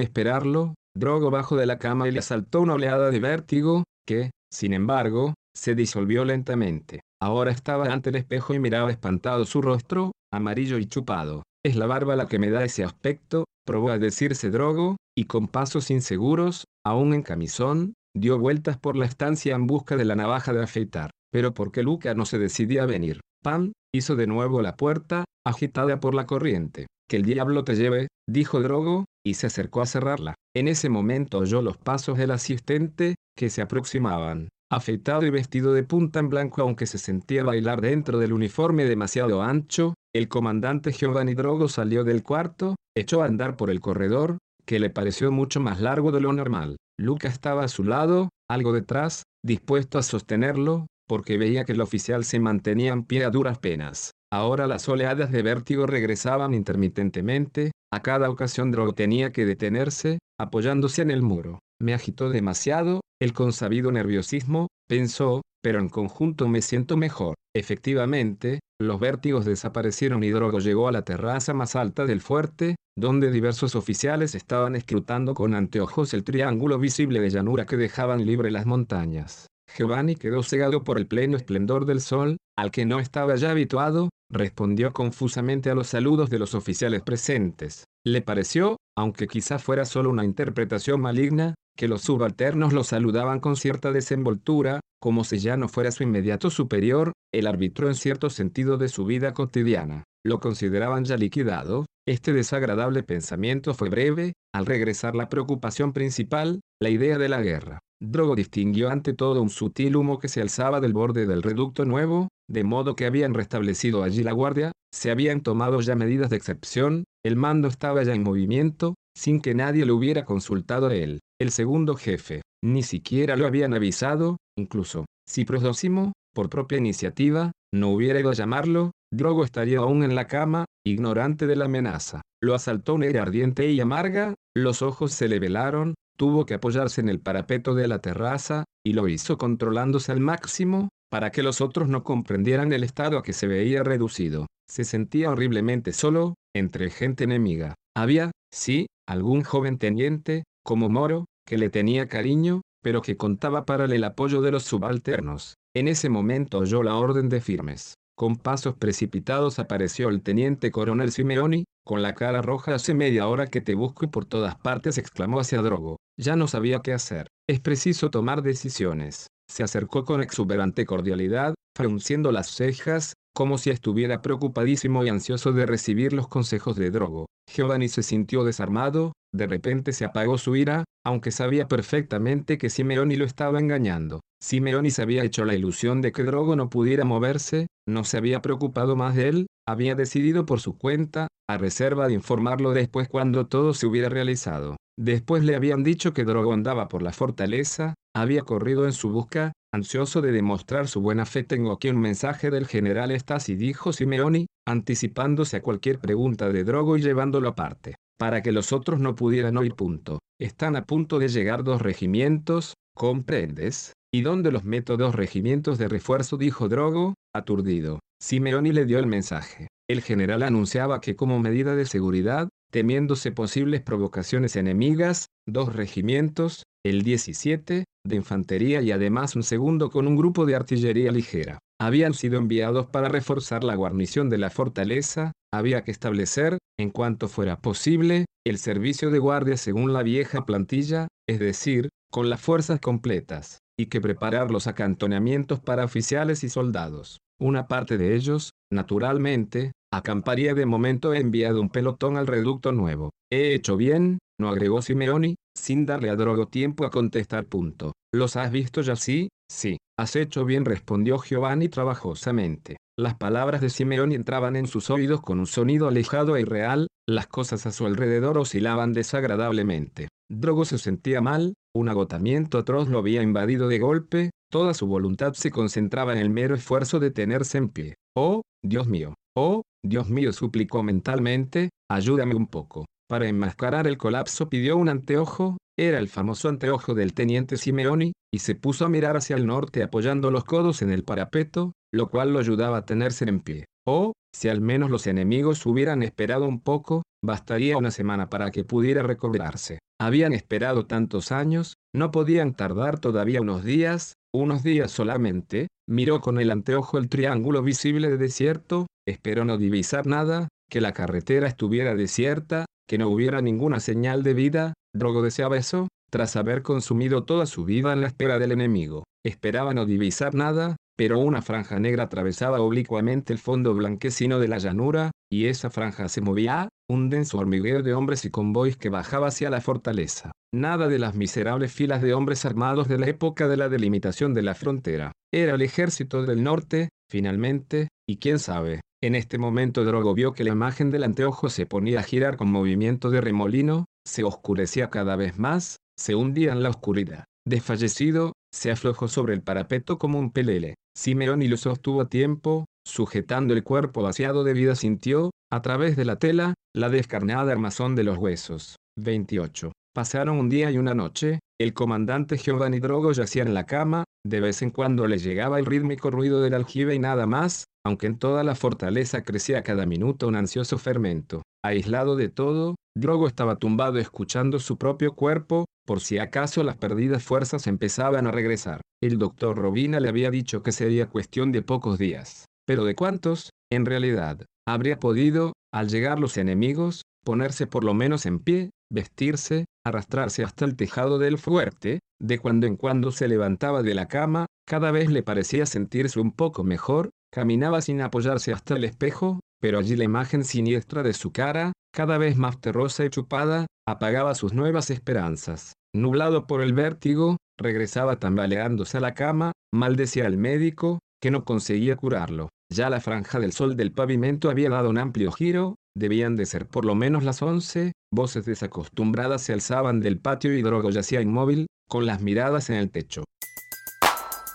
esperarlo, 0.00 0.74
Drogo 0.96 1.30
bajó 1.30 1.56
de 1.56 1.66
la 1.66 1.78
cama 1.78 2.08
y 2.08 2.10
le 2.10 2.18
asaltó 2.18 2.60
una 2.60 2.74
oleada 2.74 3.10
de 3.10 3.20
vértigo, 3.20 3.84
que, 4.06 4.30
sin 4.52 4.72
embargo, 4.72 5.34
se 5.56 5.76
disolvió 5.76 6.24
lentamente. 6.24 7.00
Ahora 7.22 7.52
estaba 7.52 7.86
ante 7.86 8.10
el 8.10 8.16
espejo 8.16 8.54
y 8.54 8.58
miraba 8.58 8.90
espantado 8.90 9.44
su 9.44 9.62
rostro, 9.62 10.12
amarillo 10.32 10.78
y 10.78 10.86
chupado. 10.86 11.44
Es 11.64 11.76
la 11.76 11.86
barba 11.86 12.16
la 12.16 12.26
que 12.26 12.40
me 12.40 12.50
da 12.50 12.64
ese 12.64 12.82
aspecto, 12.82 13.44
probó 13.64 13.90
a 13.90 13.98
decirse 13.98 14.50
Drogo, 14.50 14.96
y 15.16 15.24
con 15.24 15.46
pasos 15.46 15.92
inseguros, 15.92 16.64
aún 16.84 17.14
en 17.14 17.22
camisón, 17.22 17.94
dio 18.16 18.38
vueltas 18.38 18.78
por 18.78 18.96
la 18.96 19.06
estancia 19.06 19.54
en 19.54 19.68
busca 19.68 19.96
de 19.96 20.04
la 20.04 20.16
navaja 20.16 20.52
de 20.52 20.64
afeitar. 20.64 21.10
Pero 21.30 21.54
porque 21.54 21.84
Luca 21.84 22.14
no 22.14 22.24
se 22.24 22.38
decidía 22.38 22.82
a 22.82 22.86
venir, 22.86 23.20
Pam, 23.44 23.72
hizo 23.94 24.16
de 24.16 24.26
nuevo 24.26 24.60
la 24.60 24.76
puerta, 24.76 25.24
agitada 25.46 26.00
por 26.00 26.14
la 26.14 26.26
corriente. 26.26 26.86
Que 27.08 27.16
el 27.16 27.24
diablo 27.24 27.64
te 27.64 27.74
lleve, 27.74 28.08
dijo 28.28 28.60
Drogo, 28.60 29.06
y 29.24 29.34
se 29.34 29.46
acercó 29.46 29.80
a 29.80 29.86
cerrarla. 29.86 30.34
En 30.54 30.68
ese 30.68 30.88
momento 30.88 31.38
oyó 31.38 31.62
los 31.62 31.76
pasos 31.76 32.18
del 32.18 32.30
asistente, 32.30 33.14
que 33.36 33.50
se 33.50 33.62
aproximaban 33.62 34.48
afeitado 34.70 35.24
y 35.24 35.30
vestido 35.30 35.72
de 35.72 35.82
punta 35.82 36.20
en 36.20 36.28
blanco 36.28 36.62
aunque 36.62 36.86
se 36.86 36.98
sentía 36.98 37.42
bailar 37.42 37.80
dentro 37.80 38.18
del 38.18 38.32
uniforme 38.32 38.84
demasiado 38.84 39.42
ancho, 39.42 39.94
el 40.14 40.28
comandante 40.28 40.92
Giovanni 40.92 41.34
Drogo 41.34 41.68
salió 41.68 42.04
del 42.04 42.22
cuarto, 42.22 42.76
echó 42.96 43.22
a 43.22 43.26
andar 43.26 43.56
por 43.56 43.70
el 43.70 43.80
corredor, 43.80 44.38
que 44.66 44.78
le 44.78 44.90
pareció 44.90 45.32
mucho 45.32 45.60
más 45.60 45.80
largo 45.80 46.12
de 46.12 46.20
lo 46.20 46.32
normal. 46.32 46.76
Luca 46.98 47.28
estaba 47.28 47.64
a 47.64 47.68
su 47.68 47.84
lado, 47.84 48.28
algo 48.50 48.72
detrás, 48.72 49.22
dispuesto 49.44 49.98
a 49.98 50.02
sostenerlo, 50.02 50.86
porque 51.06 51.38
veía 51.38 51.64
que 51.64 51.72
el 51.72 51.80
oficial 51.80 52.24
se 52.24 52.40
mantenía 52.40 52.92
en 52.92 53.04
pie 53.04 53.24
a 53.24 53.30
duras 53.30 53.58
penas. 53.58 54.10
Ahora 54.30 54.66
las 54.66 54.88
oleadas 54.88 55.32
de 55.32 55.42
vértigo 55.42 55.86
regresaban 55.86 56.52
intermitentemente, 56.52 57.72
a 57.90 58.02
cada 58.02 58.28
ocasión 58.28 58.70
Drogo 58.70 58.92
tenía 58.92 59.32
que 59.32 59.46
detenerse, 59.46 60.18
apoyándose 60.38 61.00
en 61.00 61.10
el 61.10 61.22
muro. 61.22 61.60
Me 61.80 61.94
agitó 61.94 62.28
demasiado, 62.28 63.00
el 63.20 63.32
consabido 63.32 63.90
nerviosismo, 63.90 64.68
pensó, 64.86 65.42
pero 65.62 65.78
en 65.78 65.88
conjunto 65.88 66.46
me 66.46 66.60
siento 66.60 66.96
mejor. 66.96 67.36
Efectivamente, 67.56 68.60
los 68.80 69.00
vértigos 69.00 69.44
desaparecieron 69.44 70.22
y 70.22 70.30
Drogo 70.30 70.58
llegó 70.58 70.88
a 70.88 70.92
la 70.92 71.02
terraza 71.02 71.54
más 71.54 71.74
alta 71.74 72.04
del 72.04 72.20
fuerte, 72.20 72.76
donde 72.96 73.30
diversos 73.30 73.74
oficiales 73.74 74.34
estaban 74.34 74.76
escrutando 74.76 75.34
con 75.34 75.54
anteojos 75.54 76.12
el 76.14 76.24
triángulo 76.24 76.78
visible 76.78 77.20
de 77.20 77.30
llanura 77.30 77.64
que 77.64 77.76
dejaban 77.76 78.26
libre 78.26 78.50
las 78.50 78.66
montañas. 78.66 79.46
Giovanni 79.76 80.16
quedó 80.16 80.42
cegado 80.42 80.84
por 80.84 80.98
el 80.98 81.06
pleno 81.06 81.36
esplendor 81.36 81.84
del 81.86 82.00
sol, 82.00 82.38
al 82.56 82.70
que 82.70 82.86
no 82.86 83.00
estaba 83.00 83.36
ya 83.36 83.50
habituado, 83.50 84.08
respondió 84.30 84.92
confusamente 84.92 85.70
a 85.70 85.74
los 85.74 85.88
saludos 85.88 86.30
de 86.30 86.38
los 86.38 86.54
oficiales 86.54 87.02
presentes. 87.02 87.84
Le 88.04 88.22
pareció, 88.22 88.76
aunque 88.96 89.26
quizá 89.26 89.58
fuera 89.58 89.84
solo 89.84 90.10
una 90.10 90.24
interpretación 90.24 91.00
maligna, 91.00 91.54
que 91.76 91.88
los 91.88 92.02
subalternos 92.02 92.72
lo 92.72 92.82
saludaban 92.82 93.40
con 93.40 93.56
cierta 93.56 93.92
desenvoltura, 93.92 94.80
como 95.00 95.22
si 95.22 95.38
ya 95.38 95.56
no 95.56 95.68
fuera 95.68 95.92
su 95.92 96.02
inmediato 96.02 96.50
superior, 96.50 97.12
el 97.32 97.46
árbitro 97.46 97.88
en 97.88 97.94
cierto 97.94 98.30
sentido 98.30 98.78
de 98.78 98.88
su 98.88 99.04
vida 99.04 99.32
cotidiana. 99.32 100.04
Lo 100.24 100.40
consideraban 100.40 101.04
ya 101.04 101.16
liquidado, 101.16 101.86
este 102.06 102.32
desagradable 102.32 103.02
pensamiento 103.02 103.74
fue 103.74 103.90
breve, 103.90 104.32
al 104.52 104.66
regresar 104.66 105.14
la 105.14 105.28
preocupación 105.28 105.92
principal, 105.92 106.60
la 106.82 106.90
idea 106.90 107.18
de 107.18 107.28
la 107.28 107.42
guerra. 107.42 107.78
Drogo 108.00 108.36
distinguió 108.36 108.90
ante 108.90 109.12
todo 109.12 109.42
un 109.42 109.50
sutil 109.50 109.96
humo 109.96 110.18
que 110.18 110.28
se 110.28 110.40
alzaba 110.40 110.80
del 110.80 110.92
borde 110.92 111.26
del 111.26 111.42
reducto 111.42 111.84
nuevo, 111.84 112.28
de 112.48 112.62
modo 112.62 112.94
que 112.94 113.06
habían 113.06 113.34
restablecido 113.34 114.02
allí 114.02 114.22
la 114.22 114.32
guardia, 114.32 114.72
se 114.94 115.10
habían 115.10 115.40
tomado 115.40 115.80
ya 115.80 115.96
medidas 115.96 116.30
de 116.30 116.36
excepción, 116.36 117.04
el 117.24 117.36
mando 117.36 117.68
estaba 117.68 118.02
ya 118.04 118.14
en 118.14 118.22
movimiento, 118.22 118.94
sin 119.16 119.40
que 119.40 119.54
nadie 119.54 119.84
lo 119.84 119.96
hubiera 119.96 120.24
consultado 120.24 120.88
a 120.88 120.94
él. 120.94 121.18
El 121.40 121.50
segundo 121.50 121.96
jefe, 121.96 122.42
ni 122.64 122.82
siquiera 122.82 123.36
lo 123.36 123.46
habían 123.46 123.74
avisado, 123.74 124.36
incluso, 124.56 125.04
si 125.28 125.44
Prosdócimo, 125.44 126.12
por 126.34 126.48
propia 126.48 126.78
iniciativa, 126.78 127.52
no 127.74 127.90
hubiera 127.90 128.20
ido 128.20 128.30
a 128.30 128.34
llamarlo, 128.34 128.92
Drogo 129.12 129.44
estaría 129.44 129.78
aún 129.78 130.04
en 130.04 130.14
la 130.14 130.26
cama, 130.26 130.66
ignorante 130.86 131.46
de 131.46 131.56
la 131.56 131.64
amenaza. 131.64 132.22
Lo 132.42 132.54
asaltó 132.54 132.94
una 132.94 133.06
ira 133.06 133.22
ardiente 133.22 133.70
y 133.70 133.80
amarga, 133.80 134.34
los 134.56 134.82
ojos 134.82 135.12
se 135.12 135.28
le 135.28 135.38
velaron, 135.38 135.94
tuvo 136.18 136.44
que 136.44 136.54
apoyarse 136.54 137.00
en 137.00 137.08
el 137.08 137.20
parapeto 137.20 137.74
de 137.74 137.88
la 137.88 138.00
terraza, 138.00 138.64
y 138.84 138.92
lo 138.92 139.08
hizo 139.08 139.38
controlándose 139.38 140.12
al 140.12 140.20
máximo, 140.20 140.88
para 141.10 141.30
que 141.30 141.42
los 141.42 141.60
otros 141.60 141.88
no 141.88 142.04
comprendieran 142.04 142.72
el 142.72 142.84
estado 142.84 143.18
a 143.18 143.22
que 143.22 143.32
se 143.32 143.46
veía 143.46 143.82
reducido. 143.82 144.46
Se 144.68 144.84
sentía 144.84 145.30
horriblemente 145.30 145.92
solo, 145.92 146.34
entre 146.54 146.90
gente 146.90 147.24
enemiga. 147.24 147.74
Había, 147.96 148.32
sí, 148.52 148.86
algún 149.08 149.42
joven 149.42 149.78
teniente, 149.78 150.44
como 150.64 150.88
Moro, 150.88 151.24
que 151.46 151.56
le 151.56 151.70
tenía 151.70 152.08
cariño, 152.08 152.60
pero 152.82 153.00
que 153.00 153.16
contaba 153.16 153.64
para 153.64 153.86
el 153.86 154.04
apoyo 154.04 154.42
de 154.42 154.50
los 154.50 154.64
subalternos. 154.64 155.54
En 155.74 155.88
ese 155.88 156.08
momento 156.08 156.58
oyó 156.58 156.82
la 156.82 156.96
orden 156.96 157.28
de 157.28 157.40
firmes. 157.40 157.94
Con 158.18 158.34
pasos 158.34 158.74
precipitados 158.74 159.60
apareció 159.60 160.08
el 160.08 160.22
teniente 160.22 160.72
coronel 160.72 161.12
Simeoni, 161.12 161.66
con 161.86 162.02
la 162.02 162.16
cara 162.16 162.42
roja 162.42 162.74
hace 162.74 162.92
media 162.92 163.28
hora 163.28 163.46
que 163.46 163.60
te 163.60 163.76
busco 163.76 164.04
y 164.04 164.08
por 164.08 164.24
todas 164.24 164.56
partes 164.56 164.98
exclamó 164.98 165.38
hacia 165.38 165.62
Drogo. 165.62 165.98
Ya 166.18 166.34
no 166.34 166.48
sabía 166.48 166.80
qué 166.80 166.92
hacer. 166.92 167.28
Es 167.48 167.60
preciso 167.60 168.10
tomar 168.10 168.42
decisiones. 168.42 169.28
Se 169.48 169.62
acercó 169.62 170.04
con 170.04 170.20
exuberante 170.20 170.84
cordialidad, 170.84 171.54
frunciendo 171.76 172.32
las 172.32 172.48
cejas, 172.48 173.12
como 173.38 173.56
si 173.56 173.70
estuviera 173.70 174.20
preocupadísimo 174.20 175.04
y 175.04 175.10
ansioso 175.10 175.52
de 175.52 175.64
recibir 175.64 176.12
los 176.12 176.26
consejos 176.26 176.74
de 176.74 176.90
Drogo. 176.90 177.26
Giovanni 177.48 177.86
se 177.86 178.02
sintió 178.02 178.42
desarmado, 178.42 179.12
de 179.32 179.46
repente 179.46 179.92
se 179.92 180.04
apagó 180.04 180.38
su 180.38 180.56
ira, 180.56 180.82
aunque 181.06 181.30
sabía 181.30 181.68
perfectamente 181.68 182.58
que 182.58 182.68
Simeoni 182.68 183.14
lo 183.14 183.24
estaba 183.24 183.60
engañando. 183.60 184.18
Simeoni 184.42 184.90
se 184.90 185.02
había 185.02 185.22
hecho 185.22 185.44
la 185.44 185.54
ilusión 185.54 186.00
de 186.00 186.10
que 186.10 186.24
Drogo 186.24 186.56
no 186.56 186.68
pudiera 186.68 187.04
moverse, 187.04 187.68
no 187.88 188.02
se 188.02 188.16
había 188.16 188.42
preocupado 188.42 188.96
más 188.96 189.14
de 189.14 189.28
él, 189.28 189.46
había 189.68 189.94
decidido 189.94 190.44
por 190.44 190.58
su 190.58 190.76
cuenta, 190.76 191.28
a 191.48 191.58
reserva 191.58 192.08
de 192.08 192.14
informarlo 192.14 192.72
después 192.72 193.06
cuando 193.08 193.46
todo 193.46 193.72
se 193.72 193.86
hubiera 193.86 194.08
realizado. 194.08 194.74
Después 194.98 195.44
le 195.44 195.54
habían 195.54 195.84
dicho 195.84 196.12
que 196.12 196.24
Drogo 196.24 196.52
andaba 196.52 196.88
por 196.88 197.02
la 197.02 197.12
fortaleza, 197.12 197.94
había 198.16 198.42
corrido 198.42 198.84
en 198.84 198.92
su 198.92 199.10
busca, 199.10 199.52
ansioso 199.72 200.20
de 200.20 200.32
demostrar 200.32 200.88
su 200.88 201.00
buena 201.00 201.26
fe. 201.26 201.44
Tengo 201.44 201.72
aquí 201.72 201.88
un 201.88 202.00
mensaje 202.00 202.50
del 202.50 202.66
general 202.66 203.10
Stasi, 203.12 203.54
dijo 203.54 203.92
Simeoni, 203.92 204.46
anticipándose 204.66 205.56
a 205.56 205.62
cualquier 205.62 205.98
pregunta 205.98 206.50
de 206.50 206.64
Drogo 206.64 206.96
y 206.96 207.02
llevándolo 207.02 207.48
aparte, 207.48 207.94
para 208.18 208.42
que 208.42 208.52
los 208.52 208.72
otros 208.72 209.00
no 209.00 209.14
pudieran 209.14 209.56
oír. 209.56 209.74
Punto. 209.74 210.18
Están 210.40 210.76
a 210.76 210.84
punto 210.84 211.18
de 211.18 211.28
llegar 211.28 211.64
dos 211.64 211.82
regimientos, 211.82 212.74
¿comprendes? 212.94 213.92
¿Y 214.12 214.22
dónde 214.22 214.50
los 214.50 214.64
meto 214.64 214.96
dos 214.96 215.14
regimientos 215.14 215.78
de 215.78 215.88
refuerzo? 215.88 216.36
dijo 216.36 216.68
Drogo, 216.68 217.14
aturdido. 217.34 218.00
Simeoni 218.20 218.72
le 218.72 218.86
dio 218.86 218.98
el 218.98 219.06
mensaje. 219.06 219.68
El 219.88 220.02
general 220.02 220.42
anunciaba 220.42 221.00
que 221.00 221.16
como 221.16 221.38
medida 221.40 221.76
de 221.76 221.86
seguridad, 221.86 222.48
temiéndose 222.70 223.32
posibles 223.32 223.80
provocaciones 223.80 224.56
enemigas, 224.56 225.26
dos 225.46 225.74
regimientos, 225.74 226.64
el 226.84 227.02
17, 227.02 227.84
de 228.04 228.16
infantería 228.16 228.82
y 228.82 228.92
además 228.92 229.36
un 229.36 229.42
segundo 229.42 229.90
con 229.90 230.06
un 230.06 230.16
grupo 230.16 230.46
de 230.46 230.56
artillería 230.56 231.12
ligera. 231.12 231.58
Habían 231.80 232.14
sido 232.14 232.38
enviados 232.38 232.86
para 232.86 233.08
reforzar 233.08 233.62
la 233.64 233.74
guarnición 233.74 234.30
de 234.30 234.38
la 234.38 234.50
fortaleza, 234.50 235.32
había 235.52 235.82
que 235.84 235.90
establecer, 235.90 236.58
en 236.78 236.90
cuanto 236.90 237.28
fuera 237.28 237.60
posible, 237.60 238.24
el 238.44 238.58
servicio 238.58 239.10
de 239.10 239.18
guardia 239.18 239.56
según 239.56 239.92
la 239.92 240.02
vieja 240.02 240.44
plantilla, 240.44 241.08
es 241.28 241.38
decir, 241.38 241.88
con 242.10 242.30
las 242.30 242.40
fuerzas 242.40 242.80
completas, 242.80 243.58
y 243.78 243.86
que 243.86 244.00
preparar 244.00 244.50
los 244.50 244.66
acantonamientos 244.66 245.60
para 245.60 245.84
oficiales 245.84 246.42
y 246.42 246.48
soldados. 246.48 247.18
Una 247.40 247.68
parte 247.68 247.98
de 247.98 248.16
ellos, 248.16 248.50
naturalmente, 248.72 249.72
acamparía 249.92 250.54
de 250.54 250.66
momento 250.66 251.14
he 251.14 251.20
enviado 251.20 251.60
un 251.60 251.70
pelotón 251.70 252.16
al 252.16 252.26
reducto 252.26 252.72
nuevo. 252.72 253.10
He 253.32 253.54
hecho 253.54 253.76
bien, 253.76 254.18
no 254.40 254.48
agregó 254.48 254.82
Simeoni, 254.82 255.36
sin 255.56 255.86
darle 255.86 256.10
a 256.10 256.16
Drogo 256.16 256.46
tiempo 256.46 256.84
a 256.84 256.90
contestar. 256.90 257.46
Punto. 257.46 257.92
¿Los 258.14 258.36
has 258.36 258.50
visto 258.50 258.80
ya 258.80 258.96
sí? 258.96 259.28
Sí. 259.50 259.78
Has 259.98 260.14
hecho 260.16 260.44
bien, 260.44 260.64
respondió 260.64 261.20
Giovanni 261.20 261.68
trabajosamente. 261.68 262.76
Las 262.98 263.16
palabras 263.16 263.60
de 263.60 263.70
Simeoni 263.70 264.14
entraban 264.14 264.56
en 264.56 264.66
sus 264.66 264.90
oídos 264.90 265.20
con 265.20 265.38
un 265.38 265.46
sonido 265.46 265.88
alejado 265.88 266.36
e 266.36 266.42
irreal, 266.42 266.88
las 267.08 267.26
cosas 267.26 267.66
a 267.66 267.72
su 267.72 267.86
alrededor 267.86 268.38
oscilaban 268.38 268.92
desagradablemente. 268.92 270.08
Drogo 270.30 270.64
se 270.64 270.78
sentía 270.78 271.20
mal, 271.20 271.54
un 271.74 271.88
agotamiento 271.88 272.58
atroz 272.58 272.88
lo 272.88 272.98
había 272.98 273.22
invadido 273.22 273.68
de 273.68 273.78
golpe, 273.78 274.30
toda 274.50 274.74
su 274.74 274.86
voluntad 274.86 275.32
se 275.34 275.50
concentraba 275.50 276.12
en 276.12 276.18
el 276.18 276.30
mero 276.30 276.54
esfuerzo 276.54 277.00
de 277.00 277.10
tenerse 277.10 277.58
en 277.58 277.68
pie. 277.68 277.94
Oh, 278.16 278.42
Dios 278.64 278.88
mío, 278.88 279.14
oh, 279.36 279.62
Dios 279.84 280.10
mío, 280.10 280.32
suplicó 280.32 280.82
mentalmente, 280.82 281.70
ayúdame 281.90 282.34
un 282.34 282.46
poco. 282.46 282.84
Para 283.08 283.28
enmascarar 283.28 283.86
el 283.86 283.96
colapso 283.96 284.48
pidió 284.48 284.76
un 284.76 284.88
anteojo, 284.88 285.56
era 285.78 285.98
el 285.98 286.08
famoso 286.08 286.48
anteojo 286.48 286.94
del 286.94 287.14
teniente 287.14 287.56
Simeoni, 287.56 288.12
y 288.34 288.40
se 288.40 288.54
puso 288.54 288.84
a 288.84 288.88
mirar 288.88 289.16
hacia 289.16 289.36
el 289.36 289.46
norte 289.46 289.82
apoyando 289.82 290.30
los 290.30 290.44
codos 290.44 290.82
en 290.82 290.90
el 290.90 291.04
parapeto, 291.04 291.72
lo 291.92 292.10
cual 292.10 292.32
lo 292.32 292.40
ayudaba 292.40 292.78
a 292.78 292.84
tenerse 292.84 293.24
en 293.24 293.40
pie. 293.40 293.64
Oh, 293.86 294.12
si 294.34 294.48
al 294.48 294.60
menos 294.60 294.90
los 294.90 295.06
enemigos 295.06 295.64
hubieran 295.64 296.02
esperado 296.02 296.46
un 296.46 296.60
poco, 296.60 297.02
bastaría 297.24 297.78
una 297.78 297.90
semana 297.90 298.28
para 298.28 298.50
que 298.50 298.64
pudiera 298.64 299.02
recobrarse. 299.02 299.78
Habían 300.00 300.32
esperado 300.32 300.86
tantos 300.86 301.32
años, 301.32 301.74
no 301.94 302.10
podían 302.10 302.54
tardar 302.54 302.98
todavía 302.98 303.40
unos 303.40 303.64
días, 303.64 304.14
unos 304.34 304.62
días 304.62 304.90
solamente, 304.90 305.68
miró 305.88 306.20
con 306.20 306.38
el 306.38 306.50
anteojo 306.50 306.98
el 306.98 307.08
triángulo 307.08 307.62
visible 307.62 308.10
de 308.10 308.18
desierto, 308.18 308.86
esperó 309.10 309.44
no 309.44 309.58
divisar 309.58 310.06
nada, 310.06 310.48
que 310.70 310.80
la 310.80 310.92
carretera 310.92 311.48
estuviera 311.48 311.94
desierta, 311.94 312.66
que 312.88 312.98
no 312.98 313.08
hubiera 313.08 313.40
ninguna 313.40 313.80
señal 313.80 314.22
de 314.22 314.34
vida, 314.34 314.74
Drogo 314.94 315.22
deseaba 315.22 315.56
eso, 315.56 315.88
tras 316.10 316.36
haber 316.36 316.62
consumido 316.62 317.24
toda 317.24 317.46
su 317.46 317.64
vida 317.64 317.92
en 317.92 318.00
la 318.00 318.06
espera 318.06 318.38
del 318.38 318.52
enemigo. 318.52 319.04
Esperaba 319.24 319.74
no 319.74 319.84
divisar 319.84 320.34
nada, 320.34 320.76
pero 320.96 321.18
una 321.18 321.42
franja 321.42 321.78
negra 321.78 322.04
atravesaba 322.04 322.60
oblicuamente 322.60 323.32
el 323.32 323.38
fondo 323.38 323.74
blanquecino 323.74 324.38
de 324.40 324.48
la 324.48 324.58
llanura, 324.58 325.10
y 325.30 325.46
esa 325.46 325.70
franja 325.70 326.08
se 326.08 326.20
movía, 326.20 326.68
un 326.90 327.10
denso 327.10 327.38
hormigueo 327.38 327.82
de 327.82 327.92
hombres 327.94 328.24
y 328.24 328.30
convoys 328.30 328.76
que 328.76 328.88
bajaba 328.88 329.28
hacia 329.28 329.50
la 329.50 329.60
fortaleza. 329.60 330.32
Nada 330.54 330.88
de 330.88 330.98
las 330.98 331.14
miserables 331.14 331.72
filas 331.72 332.00
de 332.00 332.14
hombres 332.14 332.44
armados 332.46 332.88
de 332.88 332.98
la 332.98 333.08
época 333.08 333.46
de 333.46 333.58
la 333.58 333.68
delimitación 333.68 334.32
de 334.32 334.42
la 334.42 334.54
frontera. 334.54 335.12
Era 335.32 335.54
el 335.54 335.62
ejército 335.62 336.24
del 336.24 336.42
norte, 336.42 336.88
finalmente, 337.10 337.88
y 338.08 338.16
quién 338.16 338.38
sabe. 338.38 338.80
En 339.00 339.14
este 339.14 339.38
momento 339.38 339.84
Drogo 339.84 340.12
vio 340.12 340.32
que 340.32 340.42
la 340.42 340.50
imagen 340.50 340.90
del 340.90 341.04
anteojo 341.04 341.50
se 341.50 341.66
ponía 341.66 342.00
a 342.00 342.02
girar 342.02 342.36
con 342.36 342.50
movimiento 342.50 343.10
de 343.10 343.20
remolino, 343.20 343.84
se 344.04 344.24
oscurecía 344.24 344.90
cada 344.90 345.14
vez 345.14 345.38
más, 345.38 345.76
se 345.96 346.16
hundía 346.16 346.52
en 346.52 346.64
la 346.64 346.70
oscuridad. 346.70 347.24
Desfallecido, 347.46 348.32
se 348.52 348.72
aflojó 348.72 349.06
sobre 349.06 349.34
el 349.34 349.42
parapeto 349.42 349.98
como 349.98 350.18
un 350.18 350.32
pelele. 350.32 350.74
Simeón 350.96 351.42
y 351.42 351.48
lo 351.48 351.56
sostuvo 351.56 352.00
a 352.00 352.08
tiempo, 352.08 352.64
sujetando 352.84 353.54
el 353.54 353.62
cuerpo 353.62 354.02
vaciado 354.02 354.42
de 354.42 354.52
vida 354.52 354.74
sintió, 354.74 355.30
a 355.52 355.62
través 355.62 355.94
de 355.94 356.04
la 356.04 356.18
tela, 356.18 356.54
la 356.74 356.88
descarnada 356.88 357.52
armazón 357.52 357.94
de 357.94 358.02
los 358.02 358.18
huesos. 358.18 358.76
28. 358.98 359.70
Pasaron 359.94 360.38
un 360.38 360.48
día 360.48 360.72
y 360.72 360.78
una 360.78 360.94
noche, 360.94 361.38
el 361.60 361.72
comandante 361.72 362.36
Giovanni 362.36 362.80
Drogo 362.80 363.12
yacía 363.12 363.42
en 363.42 363.54
la 363.54 363.64
cama, 363.64 364.04
de 364.26 364.40
vez 364.40 364.60
en 364.62 364.70
cuando 364.70 365.06
le 365.06 365.18
llegaba 365.18 365.60
el 365.60 365.66
rítmico 365.66 366.10
ruido 366.10 366.40
del 366.40 366.54
aljibe 366.54 366.96
y 366.96 366.98
nada 366.98 367.26
más, 367.26 367.64
aunque 367.88 368.06
en 368.06 368.18
toda 368.18 368.44
la 368.44 368.54
fortaleza 368.54 369.22
crecía 369.22 369.62
cada 369.62 369.86
minuto 369.86 370.28
un 370.28 370.36
ansioso 370.36 370.76
fermento. 370.76 371.42
Aislado 371.64 372.16
de 372.16 372.28
todo, 372.28 372.74
Drogo 372.94 373.26
estaba 373.26 373.56
tumbado 373.56 373.98
escuchando 373.98 374.58
su 374.58 374.76
propio 374.76 375.14
cuerpo, 375.14 375.64
por 375.86 376.00
si 376.00 376.18
acaso 376.18 376.62
las 376.62 376.76
perdidas 376.76 377.22
fuerzas 377.22 377.66
empezaban 377.66 378.26
a 378.26 378.30
regresar. 378.30 378.82
El 379.02 379.16
doctor 379.18 379.56
Robina 379.56 380.00
le 380.00 380.10
había 380.10 380.30
dicho 380.30 380.62
que 380.62 380.72
sería 380.72 381.08
cuestión 381.08 381.50
de 381.50 381.62
pocos 381.62 381.98
días. 381.98 382.44
Pero 382.66 382.84
¿de 382.84 382.94
cuántos? 382.94 383.50
En 383.72 383.86
realidad, 383.86 384.44
habría 384.68 385.00
podido, 385.00 385.54
al 385.72 385.88
llegar 385.88 386.20
los 386.20 386.36
enemigos, 386.36 387.04
ponerse 387.24 387.66
por 387.66 387.84
lo 387.84 387.94
menos 387.94 388.26
en 388.26 388.38
pie, 388.38 388.70
vestirse, 388.92 389.64
arrastrarse 389.82 390.44
hasta 390.44 390.66
el 390.66 390.76
tejado 390.76 391.18
del 391.18 391.38
fuerte, 391.38 392.00
de 392.20 392.38
cuando 392.38 392.66
en 392.66 392.76
cuando 392.76 393.12
se 393.12 393.28
levantaba 393.28 393.82
de 393.82 393.94
la 393.94 394.08
cama, 394.08 394.44
cada 394.66 394.90
vez 394.90 395.10
le 395.10 395.22
parecía 395.22 395.64
sentirse 395.64 396.20
un 396.20 396.32
poco 396.32 396.64
mejor, 396.64 397.08
caminaba 397.32 397.80
sin 397.80 398.00
apoyarse 398.00 398.52
hasta 398.52 398.76
el 398.76 398.84
espejo, 398.84 399.40
pero 399.60 399.78
allí 399.78 399.96
la 399.96 400.04
imagen 400.04 400.44
siniestra 400.44 401.02
de 401.02 401.12
su 401.12 401.32
cara, 401.32 401.72
cada 401.92 402.18
vez 402.18 402.36
más 402.36 402.60
terrosa 402.60 403.04
y 403.04 403.10
chupada, 403.10 403.66
apagaba 403.86 404.34
sus 404.34 404.52
nuevas 404.52 404.90
esperanzas. 404.90 405.72
Nublado 405.94 406.46
por 406.46 406.62
el 406.62 406.72
vértigo, 406.72 407.38
regresaba 407.58 408.18
tambaleándose 408.18 408.98
a 408.98 409.00
la 409.00 409.14
cama, 409.14 409.52
maldecía 409.72 410.26
al 410.26 410.36
médico, 410.36 411.00
que 411.20 411.30
no 411.30 411.44
conseguía 411.44 411.96
curarlo. 411.96 412.50
Ya 412.70 412.90
la 412.90 413.00
franja 413.00 413.40
del 413.40 413.52
sol 413.52 413.76
del 413.76 413.92
pavimento 413.92 414.50
había 414.50 414.70
dado 414.70 414.90
un 414.90 414.98
amplio 414.98 415.32
giro, 415.32 415.76
debían 415.96 416.36
de 416.36 416.46
ser 416.46 416.66
por 416.66 416.84
lo 416.84 416.94
menos 416.94 417.24
las 417.24 417.42
once, 417.42 417.92
voces 418.12 418.44
desacostumbradas 418.44 419.42
se 419.42 419.52
alzaban 419.52 420.00
del 420.00 420.18
patio 420.18 420.54
y 420.54 420.62
Drogo 420.62 420.90
yacía 420.90 421.20
inmóvil, 421.20 421.66
con 421.88 422.06
las 422.06 422.20
miradas 422.20 422.70
en 422.70 422.76
el 422.76 422.90
techo. 422.90 423.24